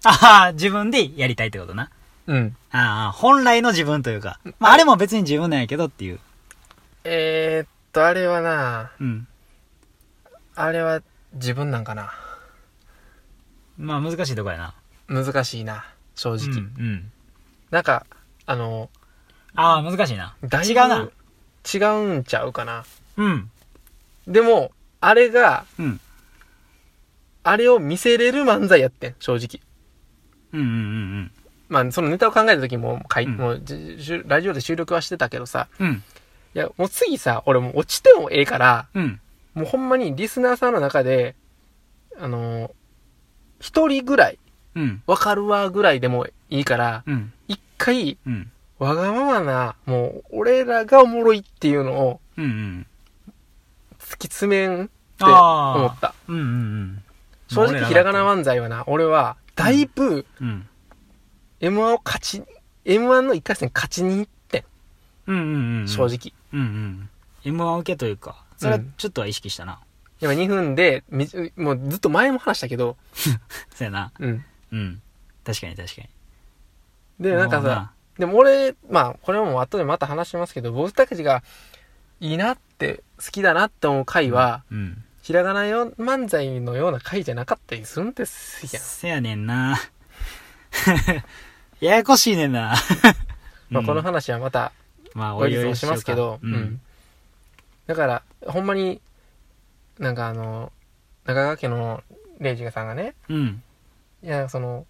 [0.04, 1.90] ああ、自分でやりたいってことな。
[2.26, 2.56] うん。
[2.70, 4.38] ああ、本来の自分というか。
[4.58, 6.20] まあ、あれも別に自分なんやけどっていう。
[7.04, 9.26] えー、っと、あれはな、うん。
[10.54, 11.02] あれは
[11.34, 12.12] 自分なんかな。
[13.78, 14.74] まあ、難しいとこやな。
[15.08, 15.84] 難しいな、
[16.14, 16.38] 正うん。
[16.38, 16.50] 直。
[16.60, 17.12] うん。
[17.70, 18.06] なんか、
[18.46, 18.90] あの、
[19.54, 20.34] ああ、難しいな。
[20.44, 21.08] だいぶ違うな。
[21.72, 21.78] 違
[22.14, 22.84] うんちゃうかな。
[23.16, 23.50] うん。
[24.26, 26.00] でも、あれが、うん。
[27.42, 29.60] あれを見せれる漫才やってん、正直。
[30.52, 30.68] うんうんう
[31.22, 31.30] ん
[31.68, 35.86] まあ、そのネタを考えた時も、かいうんもうじじラジオで収録はしてたけどさ、うん。
[35.86, 35.94] うん。
[35.94, 36.02] い
[36.54, 39.20] や、もう次さ、俺もう落ちてもええから、うん。
[39.54, 41.36] もうほんまにリスナーさんの中で、
[42.18, 42.70] あのー
[43.60, 44.38] 一人ぐらい、
[44.74, 45.02] うん。
[45.06, 47.32] わかるわぐらいでもいいから、うん。
[47.46, 48.50] 一回、うん。
[48.78, 52.86] わがままな、もう、俺らがおもろいっていうのをうんうん。
[54.00, 56.14] 突き詰めんって思った。
[56.26, 57.02] うんうんうん。
[57.48, 60.66] 正直、ひらがな漫才はな、俺は、だいぶ、うん。
[61.60, 62.42] M1 を勝ち、
[62.86, 64.64] M1 の一回戦勝ちに行って
[65.26, 65.88] ん、うんうんうん。
[65.88, 66.06] 正。
[66.06, 66.32] 直。
[66.54, 67.08] うん
[67.44, 67.56] うん。
[67.56, 69.80] M1 受けというか、それはちょっとは意識したな。
[70.22, 72.96] 今2分で、みもうずっと前も話したけど、
[73.74, 74.12] そうやな。
[74.18, 74.44] うん。
[74.72, 75.02] うん。
[75.44, 76.08] 確かに確かに。
[77.20, 81.42] で、なんかもうさ、、でも俺、まあ、これはもう後でまた話しますけど、僕たちが
[82.20, 85.04] いいなって、好きだなって思う回は、うん。
[85.30, 88.82] ひらがなよ漫才のような回じゃなかったりするんですやん。
[88.82, 89.78] せやねんな。
[91.80, 92.74] ややこしいねんな。
[93.70, 94.72] まあ、このうん話はまた、
[95.14, 96.80] まあ、後日もしますけど、ううんん。。
[97.86, 99.00] だから、ほんまに、
[100.00, 100.72] なんかあの、
[101.26, 102.02] 中川家の
[102.40, 103.62] レイジさんがね、うん。
[104.24, 104.84] いや、その、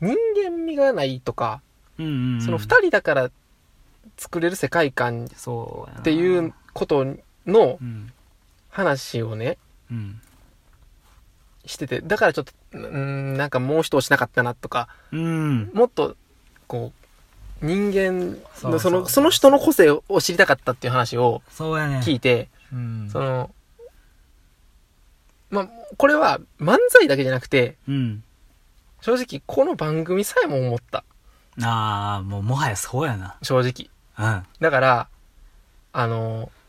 [0.00, 1.62] 人間味がないとか、
[1.98, 2.42] うんうんうん。
[2.42, 3.30] その二人だから
[4.16, 5.24] 作れる世界観。
[5.24, 7.04] っていうこと
[7.44, 8.12] のうん。
[8.70, 9.58] 話をね、
[9.90, 10.20] うん。
[11.66, 15.70] してて、だからちょっと、ん、なんかもう一押しなかったなとか、うん。
[15.74, 16.16] もっと、
[16.66, 16.92] こ
[17.62, 21.42] う、人間の、その、その人の個性を知りたかったっていう話を。
[22.00, 23.08] 聞いて、うん。
[23.10, 23.50] その、
[25.50, 28.22] まあ、これは漫才だけじゃなくて、うん。
[29.00, 31.04] 正直この番組さえも思った。
[31.62, 33.36] ああ、もうもはやそうやな。
[33.42, 33.90] 正直。
[34.18, 34.46] うん。
[34.60, 35.08] だから、
[35.92, 36.59] あの、す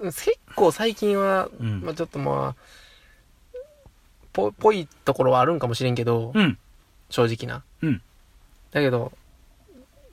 [0.00, 2.62] 結構最近は、うんまあちょっとまあ、
[4.32, 6.58] ぽ、ぽいところはあるんかもしれんけど、うん。
[7.10, 7.62] 正直な。
[7.82, 8.02] うん
[8.70, 9.12] だけど、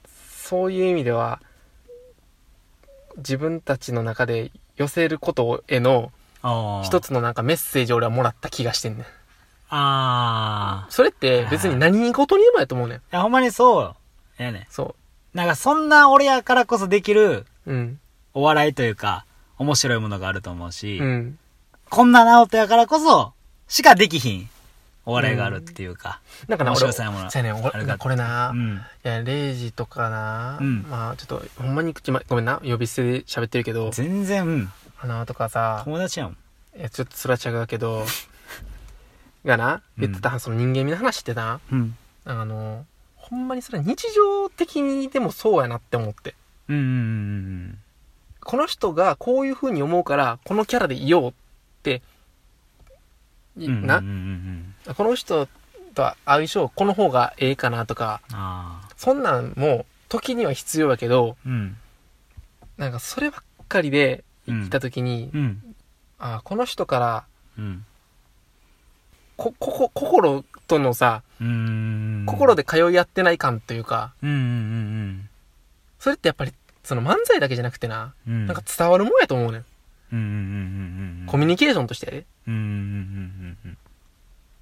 [0.08, 1.42] そういう意味では、
[3.18, 6.12] 自分たちの中で寄せることへの。
[6.84, 7.02] 一。
[7.02, 9.06] つのなんかメッセージを俺はもらった気がしてんねん。
[9.70, 10.88] ああ。
[10.90, 12.98] それって別に何事にでもやと思うねん。
[13.00, 13.96] いや、ほんまにそ
[14.40, 14.42] う。
[14.42, 14.68] やね。
[14.70, 14.96] そ
[15.34, 17.74] なんかそんな俺やからこそできるう。
[17.74, 18.00] うん。
[18.34, 19.26] お笑いというか、
[19.58, 21.40] 面白いものがあると思うし、うん。
[21.90, 23.34] こんな直人やからこそ、
[23.68, 24.50] しかできひん
[25.06, 26.20] お笑いがあるっていうか。
[26.48, 28.82] なんかな、面俺、白さやものそうやねん、これな、いうん。
[29.04, 34.72] や、レイジとかな、うんまあちょっと、ほんまに口ま、ごめんな、呼び捨てで喋ってるけど、全然、うん。
[34.96, 36.38] 花とかさ、友達やもん。
[36.78, 38.06] いや、ちょっとそれは違うけど、
[39.46, 41.96] がな、言ってた、その人間味の話ってな、うん。
[42.26, 46.34] あの、ほんまにそれは日常的にでもそうやなって思って。
[46.68, 47.78] うんうんうん
[48.46, 51.34] この人がこういう風に思うから、このキャラでいようっ
[51.82, 52.04] て。
[53.58, 54.94] な、うんうんうん。
[54.94, 55.48] この人
[55.96, 58.22] と相性、この方がええかなとか。
[58.96, 61.76] そんなんも、時には必要やけど、うん。
[62.78, 65.76] なんかそればっかりで、うん来た時に、うん。
[66.20, 67.24] あこの人から、
[67.58, 67.86] うん。
[69.38, 72.26] こ、ここ、心とのさ、うん。
[72.28, 75.30] 心で通い合ってない感というか、うんうんうん
[75.98, 76.54] それってやっぱり、
[76.86, 78.34] その漫才だけじゃなくてな、うん。
[78.34, 78.46] うん。
[78.48, 79.64] なんか伝わるもんやと思うね
[80.16, 81.26] ん。
[81.28, 82.26] コミュニケーションとしてやで。
[82.48, 83.78] うんうんうんうん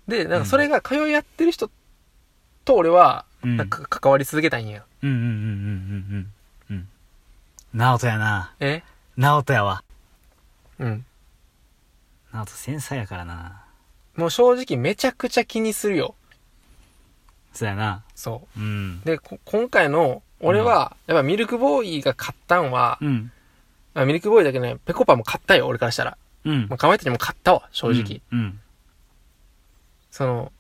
[0.08, 1.70] で、なんかそれが通い合ってる人
[2.66, 3.56] と俺は、うん。
[3.58, 4.84] なんか関わり続けたいんや。
[5.02, 6.32] うんうんうんうん
[6.72, 6.88] うんうん。
[8.08, 8.54] やな。
[8.60, 8.84] え？
[9.16, 9.84] 直人やわ。
[10.80, 11.06] うん。
[12.34, 13.64] 直人繊細やからな。
[14.16, 16.16] もう正直めちゃくちゃ気にするよ。
[17.54, 18.04] そうやな。
[18.16, 19.06] そうんう。。
[19.06, 23.32] で、こ今回の、俺は、やっぱミルクボーイが勝ったんは、うん。
[23.94, 26.18] あミルクボーイだけね、ペコパも勝ったよ、俺からしたら。
[26.46, 28.22] うんまあ、かまいたちも勝ったわ、正直。。
[28.32, 28.60] うん。
[30.12, 30.52] その、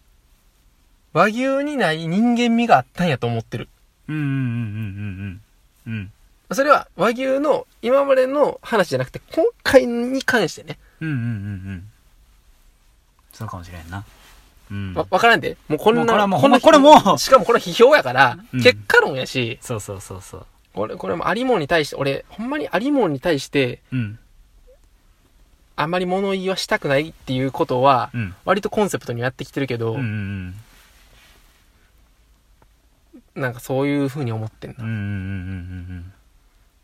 [1.12, 3.68] 和牛にない人間味があったんやと思ってる。
[4.08, 5.42] うんうんうんうん
[5.86, 5.94] うんうん。
[5.94, 6.12] うん。
[6.56, 10.80] それは和牛の今までの話じゃなくて、今回に関してね。
[11.02, 11.28] うんうんうんう
[11.76, 11.90] ん。
[13.34, 14.06] そうかもしれんな。
[14.74, 14.94] うん。
[14.96, 15.56] わ、わからんで。
[15.68, 20.46] もうこんな、もうこれはもうこんなこれもうしかもこれ批評やから、うん結果論やし、そうそうそうそう。
[20.76, 24.20] 俺、これもありもんに対して、俺、ほんまにありもんに対して、うん。
[25.76, 28.36] あんまり物言いはしたくないっていうことは、うん。
[28.46, 30.56] 割とコンセプトにやってきてるけど、うんうん
[33.36, 34.86] なんかそういう風に思ってんうん。
[34.86, 36.12] うんうんな。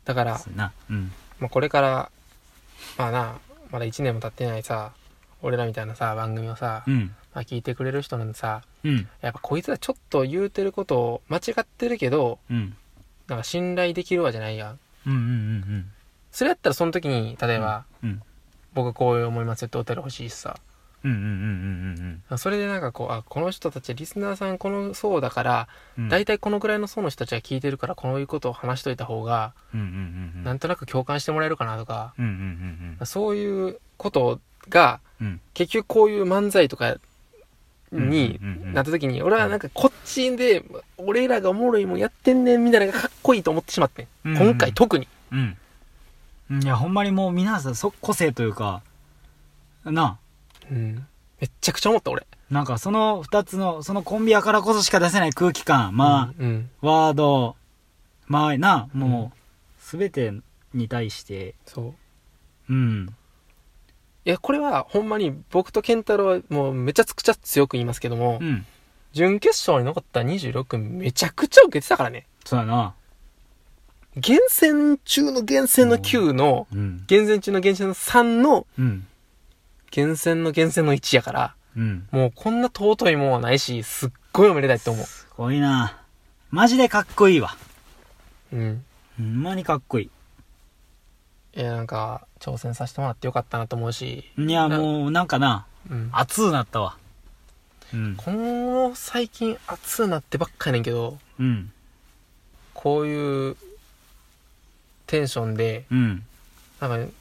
[0.05, 0.71] だからうん。、そうやな。
[0.89, 1.11] うん。
[1.39, 2.11] まあ、これから、
[2.97, 3.35] まあな、
[3.71, 4.91] まだ1年も経ってないさ、
[5.41, 7.15] 俺らみたいなさ、番組をさ、うん。
[7.33, 9.07] まあ、聞いてくれる人なさ、うん。
[9.21, 12.75] やっぱこいつらちょっと言うてることを間違ってるけど、うん。
[13.27, 14.79] なんか信頼できるわじゃないやん。
[15.07, 15.85] うんうんうん
[16.31, 18.21] それやったらその時に、例えば、うん。
[18.75, 20.57] 僕こう思いますよってお便り欲しいしさ。
[21.03, 25.67] うんうんうんうんそれでなんかこう、あ、この人たち、リスナーさんこの層だから、
[25.97, 26.09] うんうん。
[26.09, 30.43] 大体このぐらいの層の人たちが聞いてるから、こういうことを話しといた方が、うんうんうんうん。
[30.43, 35.27] なんとなく共感してもらえるかなとか、うんうんうんそういうことが、うん。
[35.27, 35.41] うん。
[35.53, 36.97] 結局こういう漫才とか
[37.91, 40.63] にうんうんうんなった時に、俺はなんかこっちで、
[40.97, 44.07] 俺らがおもろいもんやってんねんみたいなのがかっこいいと思ってしまってん。
[44.25, 45.07] うんうん今回特に。
[45.31, 45.57] うん。
[46.63, 48.81] いや、ほんまにもう皆さん、そ、個性というか、
[49.85, 50.17] な
[50.71, 51.05] うん。
[51.39, 52.25] めっちゃくちゃ思った俺。
[52.49, 56.69] なんかその二つの、そのコンビやからこそしか出せない空気感、まうん。
[56.81, 57.55] あ、ワード、
[58.27, 60.33] まあな、もう、すべて
[60.73, 61.93] に対して、そ
[62.69, 62.73] う。
[62.73, 63.15] うん。
[64.29, 68.63] いや、これはほんまに僕と健太郎はもうめちゃくちゃ強く言いますけども、うん。
[69.11, 72.27] 準決勝に残った26組めちゃくちゃ受けてたからね。
[72.45, 72.93] そうやな。
[74.15, 77.03] 厳選中の厳選の9の、うん。
[77.07, 79.07] 厳選中の厳選の3の、うん。
[79.89, 82.07] 厳選の厳選の1やから、うん。
[82.11, 85.97] もうこんな尊いもんはないし、すっごいおめでたいと思すごいな。
[86.51, 87.57] マジでかっこいいわ。
[88.53, 88.55] う。
[88.55, 88.85] うん。
[89.17, 90.11] ほんまにかっこいい
[91.61, 94.43] や、なんか、挑戦させてもらってよかったなと思うし、い。
[94.43, 96.09] いや、もう、なんかな、うん。
[96.11, 96.97] 熱うなったわ。
[97.93, 98.15] うん。
[98.15, 101.71] この最近熱うなってばっかやねんけど、うん。
[102.73, 103.57] こういう
[105.07, 106.23] テンションで、うん。
[106.79, 107.11] なんか、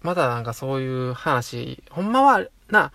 [0.00, 2.92] まだなんかそういう話、ほんまはな、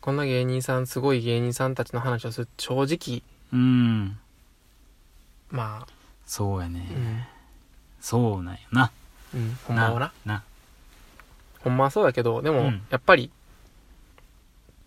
[0.00, 4.18] こんな芸人さん、すごい芸人さんたちの話をする正直、うん。
[5.50, 5.86] ま
[6.26, 7.28] そうやあ、ね。
[8.04, 8.90] そうなんよな。
[9.34, 10.12] うん、うん、ほんまはな。
[10.26, 10.42] な。
[11.60, 13.30] ほんまはそうだけど、でも、うんやっぱり、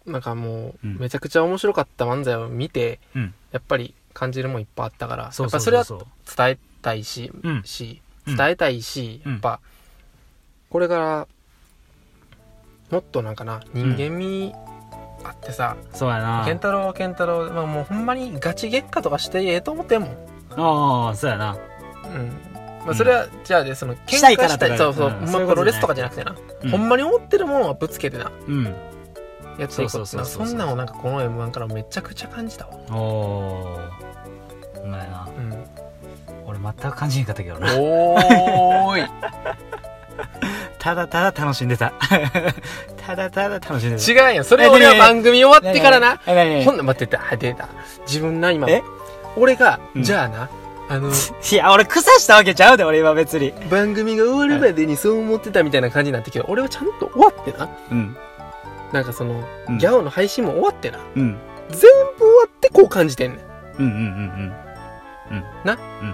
[0.06, 3.34] なんかもう、うんめちゃくちゃ面白かった漫才を見て、うん。
[3.52, 6.38] やっぱり感じるもんいっぱいあったから、そうやっぱそれはそうそうそう。
[6.38, 9.60] 伝えたいし、うんし、うん伝えたいし、うんやっぱ、
[10.70, 11.28] これから、
[12.92, 14.54] もっとなんかな、人間味
[15.24, 16.44] あってさ、そうやな。
[16.46, 20.12] 健太郎は健太郎、まあ、もうほんまにガチ月下とかしてええと思ってんもん。
[20.56, 21.58] ああ、そうやな。
[22.06, 22.47] うん。
[22.88, 26.34] まあ、それは、じゃあね、その、喧嘩したいからとかそうそう、うんまあプロレスとかじゃなくてな、
[26.64, 28.64] うんほんまに思ってるものはぶつけてな、うん。
[29.58, 32.74] やっていそうそんなんをなんかこの M1 からめちゃくちゃ感じたわ。
[32.92, 34.82] おー。
[34.82, 35.28] ほんまやな。
[35.38, 35.66] うん。
[36.46, 37.76] 俺全く感じへんかったけどな。
[37.78, 39.10] おーい。
[40.80, 41.92] ただただ楽しんでた。
[43.06, 44.30] ただただ楽しんでた。
[44.30, 44.46] 違うやん。
[44.46, 46.18] それは俺は番組終わってからな。
[46.64, 47.22] ほんな待ってた。
[47.32, 47.68] あ出た。
[48.06, 48.82] 自分な、今え。
[49.36, 50.50] 俺が、うんじゃあな、
[50.90, 51.10] あの、
[51.52, 53.54] いや、俺草したわけちゃうで、俺今別に。
[53.70, 57.70] 番組が終わるまでにそう思ってたみたいな感じになってけど、俺はちゃんと終わってな。
[57.92, 58.18] うん。
[58.92, 61.00] なんかその、うんギャオの配信も終わってな。
[61.16, 61.38] うん。
[61.70, 61.80] 全
[62.18, 63.40] 部終わってこう感じてんねん。
[63.80, 64.54] うんうんうん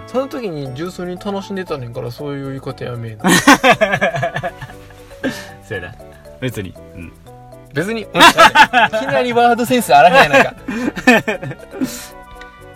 [0.08, 3.30] その時に純粋に楽しんでたねんから、そういう言い方やめえな。
[3.30, 3.34] うん。
[5.66, 5.94] そうやな。
[6.40, 6.74] 別に。
[6.96, 7.12] うん。
[7.72, 10.54] 別に、うん、いきなりワードセンス荒らへんやないか。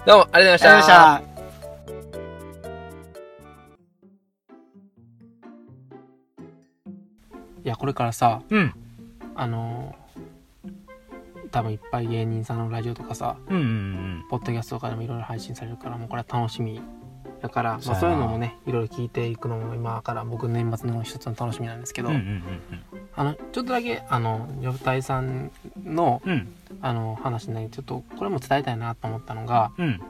[0.06, 0.28] どうも。
[0.32, 1.27] ありがとうございました
[7.68, 8.72] いや、これからさ、うん。
[9.34, 10.08] あのー
[11.50, 14.24] 多分いっぱい芸人さんのラジオとかさ、うんうんうん。
[14.30, 16.80] ポッドキャストとかでもいろいろ配信されるから、もうこれは楽しみ。
[17.42, 22.42] だから、まあ、そういうのもね、いろいろ聞いていくのも今から僕年末の一つの楽しみなんですけど、うんうん
[23.14, 25.50] あの、ちょっとだけ、あの、ヨブタイさん
[25.84, 26.32] の、うん。
[26.32, 26.48] うん。
[26.80, 30.00] あの、話ね、ちょっとこれも伝えたいなと思ったのが、うん。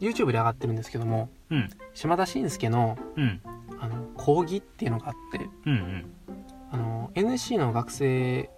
[0.00, 1.70] YouTube で上がってるんですけども、うん。
[1.94, 3.40] 島田紳介の、うん。
[3.82, 6.12] あの、講義っていうのがあって、うんうん。
[6.70, 8.48] あの NSC の学生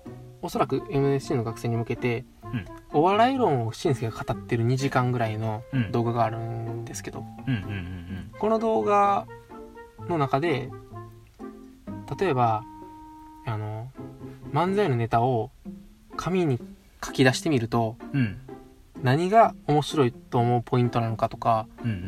[0.40, 7.24] おそらく NSC の学生に向けて、うんお笑い論をしんすけが語ってる2時間ぐらいのうん動画があるんですけど、
[8.38, 9.26] この動画
[10.08, 10.70] の中で
[12.20, 12.62] 例えば
[13.46, 13.90] あの
[14.52, 15.50] 漫才のネタを
[16.16, 16.60] 紙に
[17.04, 18.20] 書き出してみるとうん。
[18.20, 18.38] うん。
[19.02, 22.00] 何が面白いと思うポイントなのかとかうんうんう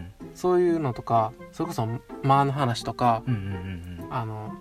[0.33, 1.87] そういうのとかそれこそ
[2.23, 3.33] 間の話とかうん。
[3.33, 3.53] うんうん
[4.05, 4.53] うんあの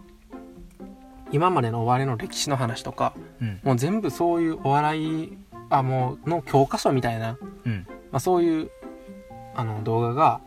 [1.32, 3.60] 今までのお笑いの歴史の話とか、うん。
[3.62, 7.86] もう全部そういうお笑い、あ、もう、の教科書みたいな、うん。
[8.10, 8.70] まあ、そういう、
[9.54, 10.40] あの、動画が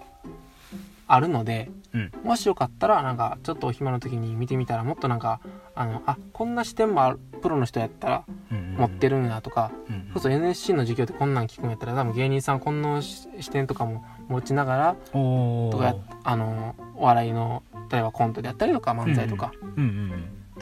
[1.08, 2.12] あるので、うん。
[2.24, 5.40] もしよかったら、なんか、ちょっとお暇の時に見てみたら、もっとなんか、
[5.76, 8.76] あの、あ、こんな視点もある、プロの人やったらうん。
[8.78, 10.10] 持ってるんやとか、うん。
[10.14, 15.96] そうそう NSC の授業でこんなん聞くんやったら、多分芸人さんこんな視視点とかも持ちながら、おとか。
[16.24, 19.52] あの、お笑いの、例えばコントであったりとか、漫才とか、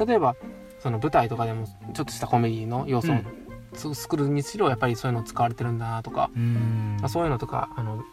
[0.06, 0.36] 例えば、
[0.80, 3.18] その舞台とかでも、ちょっとしたコメディの要素を
[3.74, 6.30] つ作るにしろ、やっぱりそういうの使われてるんだなとか、
[7.08, 8.04] そういうのとかあの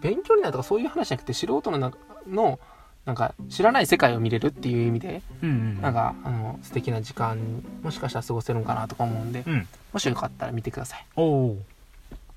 [0.00, 1.98] 勉強になるとかそういう話じゃなくて素人の中
[2.28, 2.58] の
[3.04, 5.80] なんか知らない世界を見れるっていう意味でうんうん。
[5.80, 7.38] なんかあの素敵な時間
[7.82, 9.68] もしかしたら過ごせるんかなとか思うんでうん。
[9.92, 11.00] もしよかったら見てください。
[11.00, 11.56] っおー。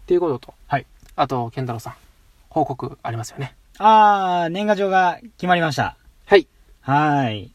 [0.06, 1.94] ていうことと、はい、あと健太郎さん
[2.50, 3.56] 報告ありますよね。
[3.78, 5.96] あー、年賀状が決まりました。
[6.26, 6.48] はい。
[6.82, 7.52] はーい。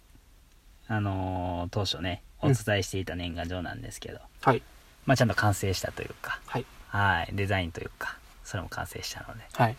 [0.88, 4.62] あのー、当初ね、お伝えしていた年賀状なんですけど、はい。
[5.06, 6.66] まあちゃんと完成したというか、はい。
[6.88, 7.28] はい。
[7.32, 9.76] デザインというか、それも完成したので、はい。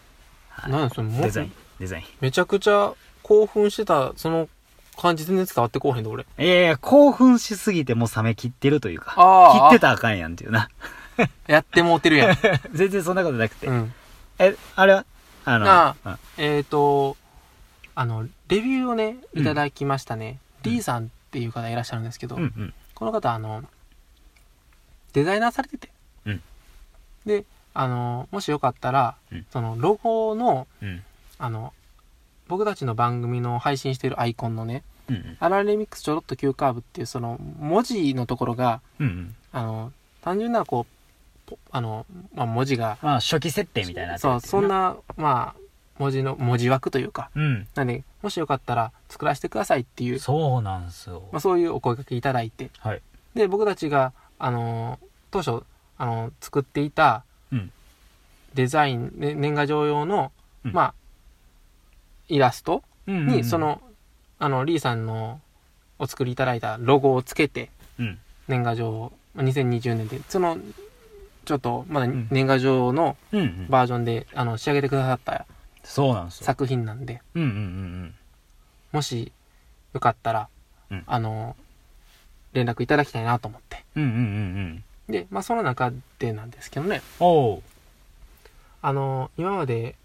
[0.49, 0.71] はい。
[0.71, 2.03] 何それもうデザイン、デザイン。
[2.21, 2.93] めちゃくちゃ
[3.23, 4.49] 興奮してたその
[4.97, 6.25] 感じ全然伝わってこうへんで俺。
[6.37, 10.69] いやいや、興奮しすぎてもう冷め切ってるというか、あ切ってたらあかんやんっていうな。
[11.47, 12.37] やってもうてるやん。
[12.73, 13.67] 全然そんなことなくて。
[13.67, 13.93] うん
[14.39, 15.05] え、あれは？
[15.45, 17.17] あの、あうんえっ、と、
[17.93, 20.39] あの、レビューをね、うんいただきましたね。
[20.63, 22.73] D さんっていう方いらっしゃるんですけど、うんうん。
[22.93, 23.63] この方、あの、
[25.13, 25.89] デザイナーされてて、
[26.25, 26.41] うん
[27.25, 31.03] で、あの、もしよかったら、うんその、ロゴの、うん。
[31.37, 31.73] あの、
[32.47, 35.37] 僕たちの番組の配信してるアイコンのね、うんうん。
[35.39, 39.35] アラレミックスちょろっと急カーブっていう、その、文字のところが、うんうん。
[39.51, 40.94] あの、単純な、こう、ポ
[41.71, 44.39] あの、まあ、文字が、まあ、初期設定みたいになそう。
[44.41, 45.61] そんな、まあ、
[45.97, 47.67] 文字の、文字枠というか、うん。
[47.75, 51.23] なんで、もしよかったら作らせてくださいっていう、そうなんすよ。
[51.31, 53.01] まあ、そういうお声掛けいただいて、はい。
[53.33, 55.65] で、僕たちが、あのー当初、
[55.97, 57.71] あのー作っていたうん。
[58.53, 60.31] デザイン、ね年賀状用の、
[60.63, 60.93] うんまあ、
[62.29, 63.81] イラストうんうんうんに、そ、の、
[64.39, 65.39] あの、リーさんの、
[65.97, 67.69] お作りいただいたロゴをつけて、
[67.99, 68.17] うん。
[68.47, 70.57] 年賀状を、まあ2020年で、その、
[71.45, 73.67] ちょっと、まだん年賀状のうんうん。
[73.69, 75.45] バージョンで、あの、仕上げてくださった
[75.83, 76.45] そうなんすよ。
[76.45, 78.15] 作品なんで、うんうんうん
[78.91, 79.31] もし、
[79.93, 80.47] よかったら、
[80.89, 81.55] うんあの、
[82.53, 83.83] 連絡いただきたいなと思って。
[83.95, 84.03] うん。
[84.03, 84.83] うんうんうんうん。
[85.11, 87.61] で、まあ、その中でなんですけどね、おう。
[88.81, 89.95] あの、今まで、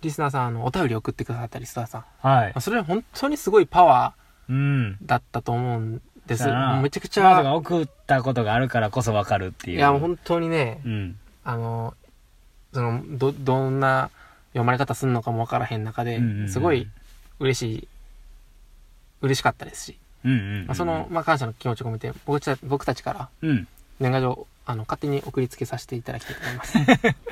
[0.00, 2.60] リスナーさん、あの、お便り送ってくださったリスナーさん、はいまあ。
[2.60, 4.14] それは本当にすごいパワ
[4.48, 4.56] うん。
[4.56, 6.44] ーだったと思うんです。
[6.44, 9.76] めちゃくちチャートがゃ、送ったことがあるからこそわかるっていう。
[9.78, 11.18] いや、もう本当にね、うん。
[11.44, 11.94] あの、
[12.72, 14.10] その、ど、どんな
[14.52, 16.88] 読まれ方すんのかもわからへん中ですごい
[17.40, 17.88] 嬉しい、
[19.20, 20.66] 嬉しかったですし、うんうんうん。
[20.66, 23.68] まあ、その、、まあ、感謝の気持ちを込めて、僕たち僕たちからうん。
[24.00, 26.78] 年賀状、あの、勝手に送りつけさせていただきたいと思います。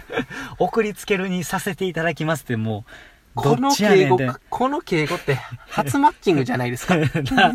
[0.59, 2.90] 送りつけるにさせていただきますってもう、
[3.35, 5.37] このどっちやね敬語んって。、この敬語って、
[5.68, 6.97] 初マッチングじゃないですか？
[7.35, 7.55] な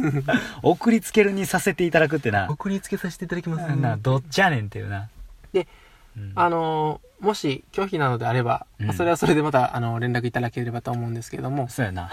[0.64, 2.48] 送りつけるにさせていただくってな。
[2.50, 3.76] 送りつけさせていただきます。
[3.76, 5.10] な、どっちやねんっていうな。
[5.54, 5.68] で
[6.16, 12.12] うん、あのーもし拒否なのであれば、うんまあそれはそれでまた、あの、連絡いただければと思うんですけれども、そうやな。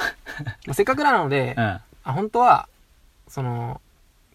[0.67, 1.63] まあせっかくなので、うん。
[1.65, 2.69] あ本当は、
[3.29, 3.83] その、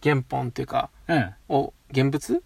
[0.03, 1.33] 原本というか、うん。
[1.49, 2.43] を、現物？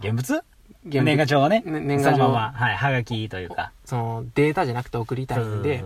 [0.00, 0.42] 現物？
[0.86, 1.62] 年賀状はね。
[1.66, 3.72] ね年賀状そのまま、はい、はがきというか。
[3.84, 5.84] その、データじゃなくて送りたいんで。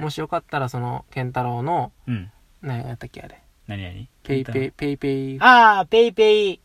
[0.00, 2.30] もしよかったら、その、ケンタロウの、うん。
[2.62, 4.08] 何やったっけあれ、何何？
[4.22, 6.60] ペイペイ、ペイペイ、ああ、ペイペイ、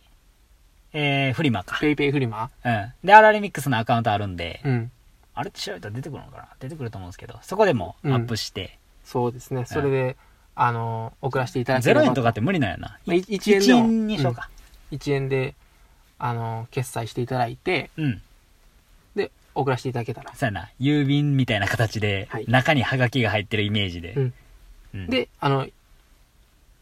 [0.94, 1.78] えー、フリマか。
[1.80, 2.50] ペイペイフリマ？
[2.64, 2.94] うん。
[3.04, 4.92] で、アラレミックスのアカウントあるんで、うん。
[5.36, 6.48] あれって調べたら出てくるのかな？
[6.60, 9.66] 出てくると思うんですけど、そこでもアップして、そうですね。
[9.66, 10.18] それで、
[10.56, 13.00] あの、送らせていただければ0円とかって無理なんやな。
[13.06, 14.50] まあい1円1でも円にしようか。
[14.92, 15.56] 1円で、
[16.26, 18.22] あの、決済していただいて、うん。
[19.14, 20.34] で、送らせていただけたら。
[20.34, 20.70] そうやな。
[20.80, 24.14] 郵便みたいな形で、はい中にハガキが入ってるイメージで。
[24.14, 24.34] うん
[24.94, 25.68] うん、で、あの、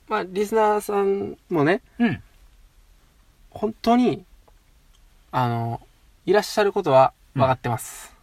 [0.07, 2.21] まあ、リスナーさんもね、うん。
[3.49, 4.23] 本当に、
[5.31, 5.81] あの、
[6.27, 8.15] いらっしゃることは分かってます。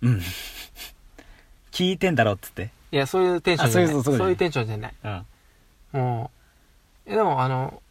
[0.00, 0.22] うん。
[1.72, 2.70] 聞いてんだろっつって。
[2.92, 3.90] いや、そういうテンションじゃない。
[3.90, 4.94] あそういうそういうそういうテンションじゃない。
[5.02, 5.26] うん。
[6.00, 6.30] も
[7.04, 7.82] う、えでも、あの、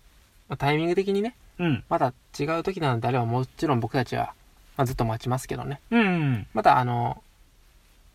[0.47, 1.83] まあタイミング的にね、うん。
[1.89, 4.33] また違う時なのであれば、もちろん僕たちは、
[4.77, 5.79] まあ、ずっと待ちますけどね。
[5.91, 6.47] うん。
[6.53, 7.21] また、あの、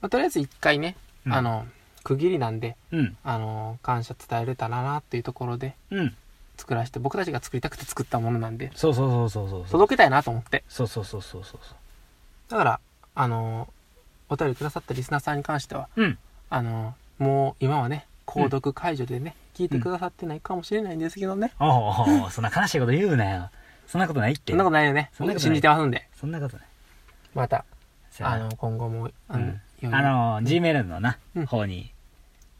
[0.00, 1.66] まあ、とりあえず一回ね、うんあの、
[2.04, 3.16] 区切りなんで、うん。
[3.24, 6.14] あの、感謝伝えれたらなっていうところでうん。
[6.56, 9.70] 作らせて、僕たちが作りたくて作ったものなんで、そうそうそうそうそうそう。
[9.70, 10.64] 届けたいなと思って。
[10.68, 11.58] そうそうそうそうそう。
[12.50, 12.80] だから、
[13.14, 13.68] あの、
[14.28, 16.18] お便りくださったリスナーさんに関しては、うん。
[16.50, 21.52] あの、もう今はね、購読解除でね、聞いてくださってないかもしれないんですけどね。
[21.58, 23.50] おうおそんな悲しいこと言うなよ。
[23.88, 24.52] そんなことないって。
[24.52, 25.10] そんなことないよね。
[25.12, 26.08] そんなことない信じてますんで。
[26.14, 26.66] そんなことない。
[27.34, 27.64] また、
[28.20, 31.92] あの、今後も、あの、うんあの、Gmail のなうん、方に、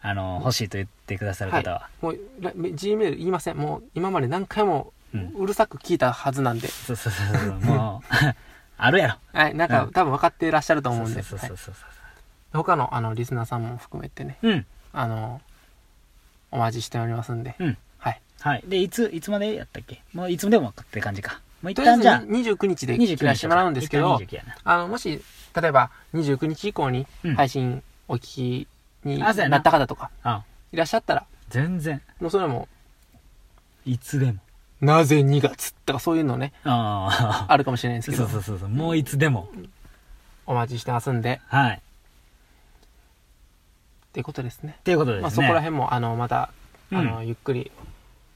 [0.02, 3.56] あの、欲しいと言ってくださる方は、もう、ら Gmail 言いません。
[3.56, 4.92] もう、今まで何回も
[5.36, 6.66] うるさく聞いたはずなんで。
[6.66, 8.06] そうそうそうそう、もう、
[8.76, 9.38] あるやろ。
[9.38, 11.22] はい、なんか、うん多分分かってらっしゃると思うんで。
[11.22, 11.74] そうそうはいそうそう。
[12.52, 14.66] 他の、あの、リスナーさんも含めてね、うん。
[14.92, 15.40] あの、
[16.50, 17.54] お待ちしておりますんで。
[17.58, 17.76] うん。
[17.98, 18.20] はい。
[18.40, 18.64] はい。
[18.66, 20.02] で、いつ、いつまでやったっけ？
[20.14, 21.40] もういつでもって感じか。
[21.62, 24.56] もう一とりあえず旦じゃあ、29日で29切らせてもらうんですけど一、旦29やな。
[24.64, 25.20] あの、もし、
[25.60, 28.68] 例えば29日以降にうん配信お聞き
[29.04, 30.42] にななった方とかあ
[30.72, 32.68] いらっしゃったら、全然、もうそれも、
[33.84, 34.38] いつでも。
[34.80, 37.52] なぜ2月とかそういうのね、ああ。
[37.52, 38.68] あるかもしれないですけどそう、そうそうそう。
[38.68, 39.48] もういつでも。
[40.46, 41.82] お待ちしてますんで、はい。
[44.08, 44.76] っていうことですね。
[44.78, 45.22] っていうことですね。
[45.22, 46.50] まあそこら辺も、あの、また、
[46.90, 47.70] あの、うゆっくり、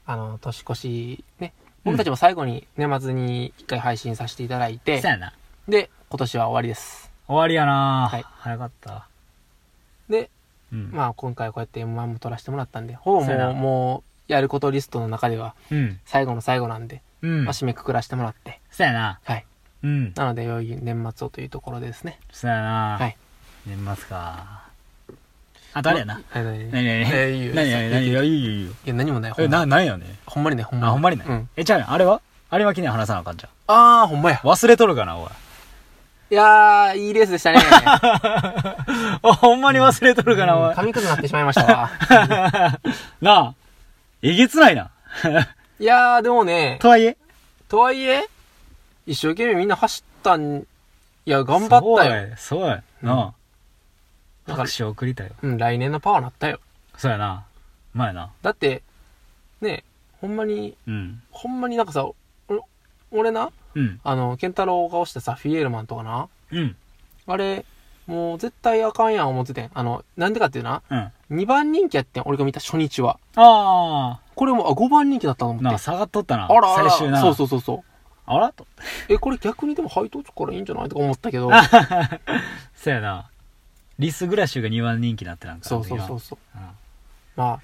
[0.05, 1.53] あの、年越し、ね、
[1.83, 5.33] 僕たちも最後に年末に一回配信させていただいてそう、やな。
[5.67, 7.11] で、今年は終わりです。
[7.27, 9.07] 終わりやなはい早かった。
[10.09, 10.29] で、
[10.71, 10.91] うん。
[10.91, 15.99] まあ今回こうやって M1 も撮らせてもらったんで、ほぼもう、もう、やることリストの中ではうん。
[16.05, 17.53] 最後の最後なんで、うんまあ、。
[17.53, 19.19] 締めくくらせてもらって、そうやな。
[19.23, 19.45] はい。
[19.83, 20.13] うん。
[20.15, 22.19] なので、良い年末をというところでですね。
[22.31, 23.17] そうやなはい。
[23.65, 24.63] 年末か。
[25.75, 26.21] あとあれやな？
[26.33, 26.71] 何何？
[26.71, 26.85] 何何？
[26.85, 28.07] えーいいよ何何何？
[28.07, 28.71] いやいいよいいよ。
[28.85, 29.31] いや、何もない。
[29.31, 31.49] ほえ、んまな、なんやねほんまにね、ほんまあ、ほんまにねうん。。
[31.55, 31.91] え、ちゃうやん。
[31.91, 32.21] あれは？
[32.51, 33.51] 有馬記念話さなあかんじゃん。
[33.67, 34.37] あー、ほんまや。
[34.43, 35.29] 忘れとるかな、おい。
[36.31, 37.59] いやー、いいレースでしたね。
[39.23, 40.75] あ、ほんまに忘れとるかな、おい。
[40.75, 41.91] 紙くずになってしまいましたわ。
[43.21, 43.53] なあ。
[44.21, 44.89] えげつないな。
[45.79, 47.17] いやー、でもね、とはいえ？
[47.67, 48.27] とはいえ、
[49.07, 50.63] 一生懸命みんな走ったん、い
[51.25, 52.27] や、頑張ったよ。
[52.27, 52.33] よ。
[52.37, 52.81] そうや。
[53.01, 53.33] うんなあ。
[54.45, 55.31] だから拍手送りたよ。
[55.41, 56.59] うん、来年のパワーなったよ。
[56.97, 57.45] そうやな。
[57.93, 58.31] まやな。
[58.41, 58.81] だって、
[59.61, 59.83] ね、
[60.19, 61.21] ほんまに、うん。
[61.31, 62.15] ほんまになんかさ、お
[63.11, 63.99] 俺な、うん。
[64.03, 66.75] あの、ケンタロウが押したさ、フィエールマンとかな、うん。
[67.27, 67.65] あれ、
[68.07, 69.71] もう絶対あかんやん思っててん。
[69.73, 71.37] あの、なんでかっていうな、うん。
[71.37, 73.19] 2番人気やってん、俺が見た初日は。
[73.35, 75.55] あこれも、あ、5番人気だったと思あ。
[75.55, 75.63] って。
[75.63, 76.45] なあ、下がっとったな。
[76.45, 77.21] あらあら、最終な。
[77.21, 77.93] そうそうそうそう。
[78.25, 78.65] あらと。
[79.09, 81.49] え、これ逆にでも配当からいいんじゃないとか思ったけど。
[82.75, 83.29] そうやな。
[83.99, 85.67] リスグラッシュが2番人気になってなんか。
[85.67, 86.57] そうそうそうそう。
[86.57, 86.59] う
[87.35, 87.59] まあ、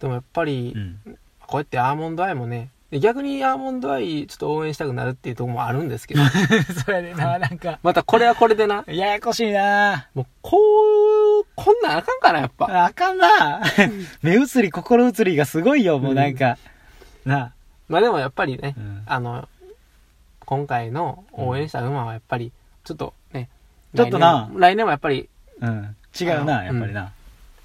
[0.00, 0.98] でもやっぱり、ん。
[1.46, 6.20] こうやってアーモンドアイもね、で逆にアーモンドアイちょっと応援したくなるっていうところもあるんですけど、
[6.84, 7.78] そうやでな、なんか。
[7.82, 10.58] またこれはこれでな、ややこしいなもうこ
[11.40, 12.84] う、こんなんあかんかな、やっぱ。
[12.84, 13.62] あかんな
[14.22, 16.58] 目移り、心移りがすごいよ、もうなんか。
[17.24, 17.54] な
[17.88, 18.80] まあでもやっぱりねあ。
[18.80, 19.02] う、ん。
[19.06, 19.48] あの、
[20.44, 22.52] 今回の応援した馬はやっぱり、
[22.84, 23.21] ちょっとね、
[23.96, 25.28] ちょっとな来年来年もやっぱり、
[25.60, 25.96] うん。
[26.18, 27.12] 違うな、やっぱりな。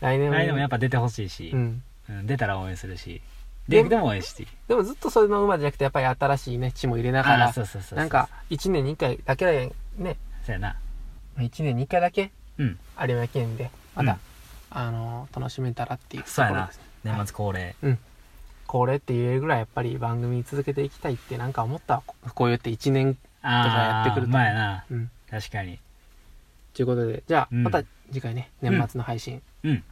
[0.02, 1.84] 来年も、来年もやっぱ出てほしいしう、ん。
[2.10, 3.22] うん出たら応援するし、
[3.68, 4.48] でで、でも応援して。
[4.68, 8.00] でもずっとそれの馬じゃなくて、やっぱり新しいね、血も入れながら、そうそうそうそう。
[8.00, 10.76] なんか、1年に1回だけで、ね、そうやな。
[11.38, 12.80] 1年に1回だけ、うん。
[13.08, 14.18] 有馬記念で、また、うん
[14.70, 16.70] あの、楽しめたらっていうとそうやな。
[17.04, 17.76] 年末恒例。
[18.68, 24.86] これって言えるぐらいやっぱり番組続けていきたいってなんか思ったわここうやって1年あとかやってくるとまあやな。
[24.92, 25.80] うん確かに。
[26.78, 27.64] ということでじゃあうん。
[27.64, 29.42] また次回ね、年末の配信。
[29.64, 29.84] うん。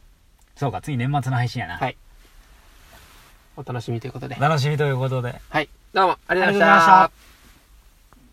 [0.54, 1.78] そうか、次年末の配信やな。
[1.78, 1.96] はい。
[3.56, 4.36] お楽しみということで。
[4.36, 5.34] 楽しみということで。
[5.48, 5.68] はい。
[5.92, 7.25] どうもありがとうございました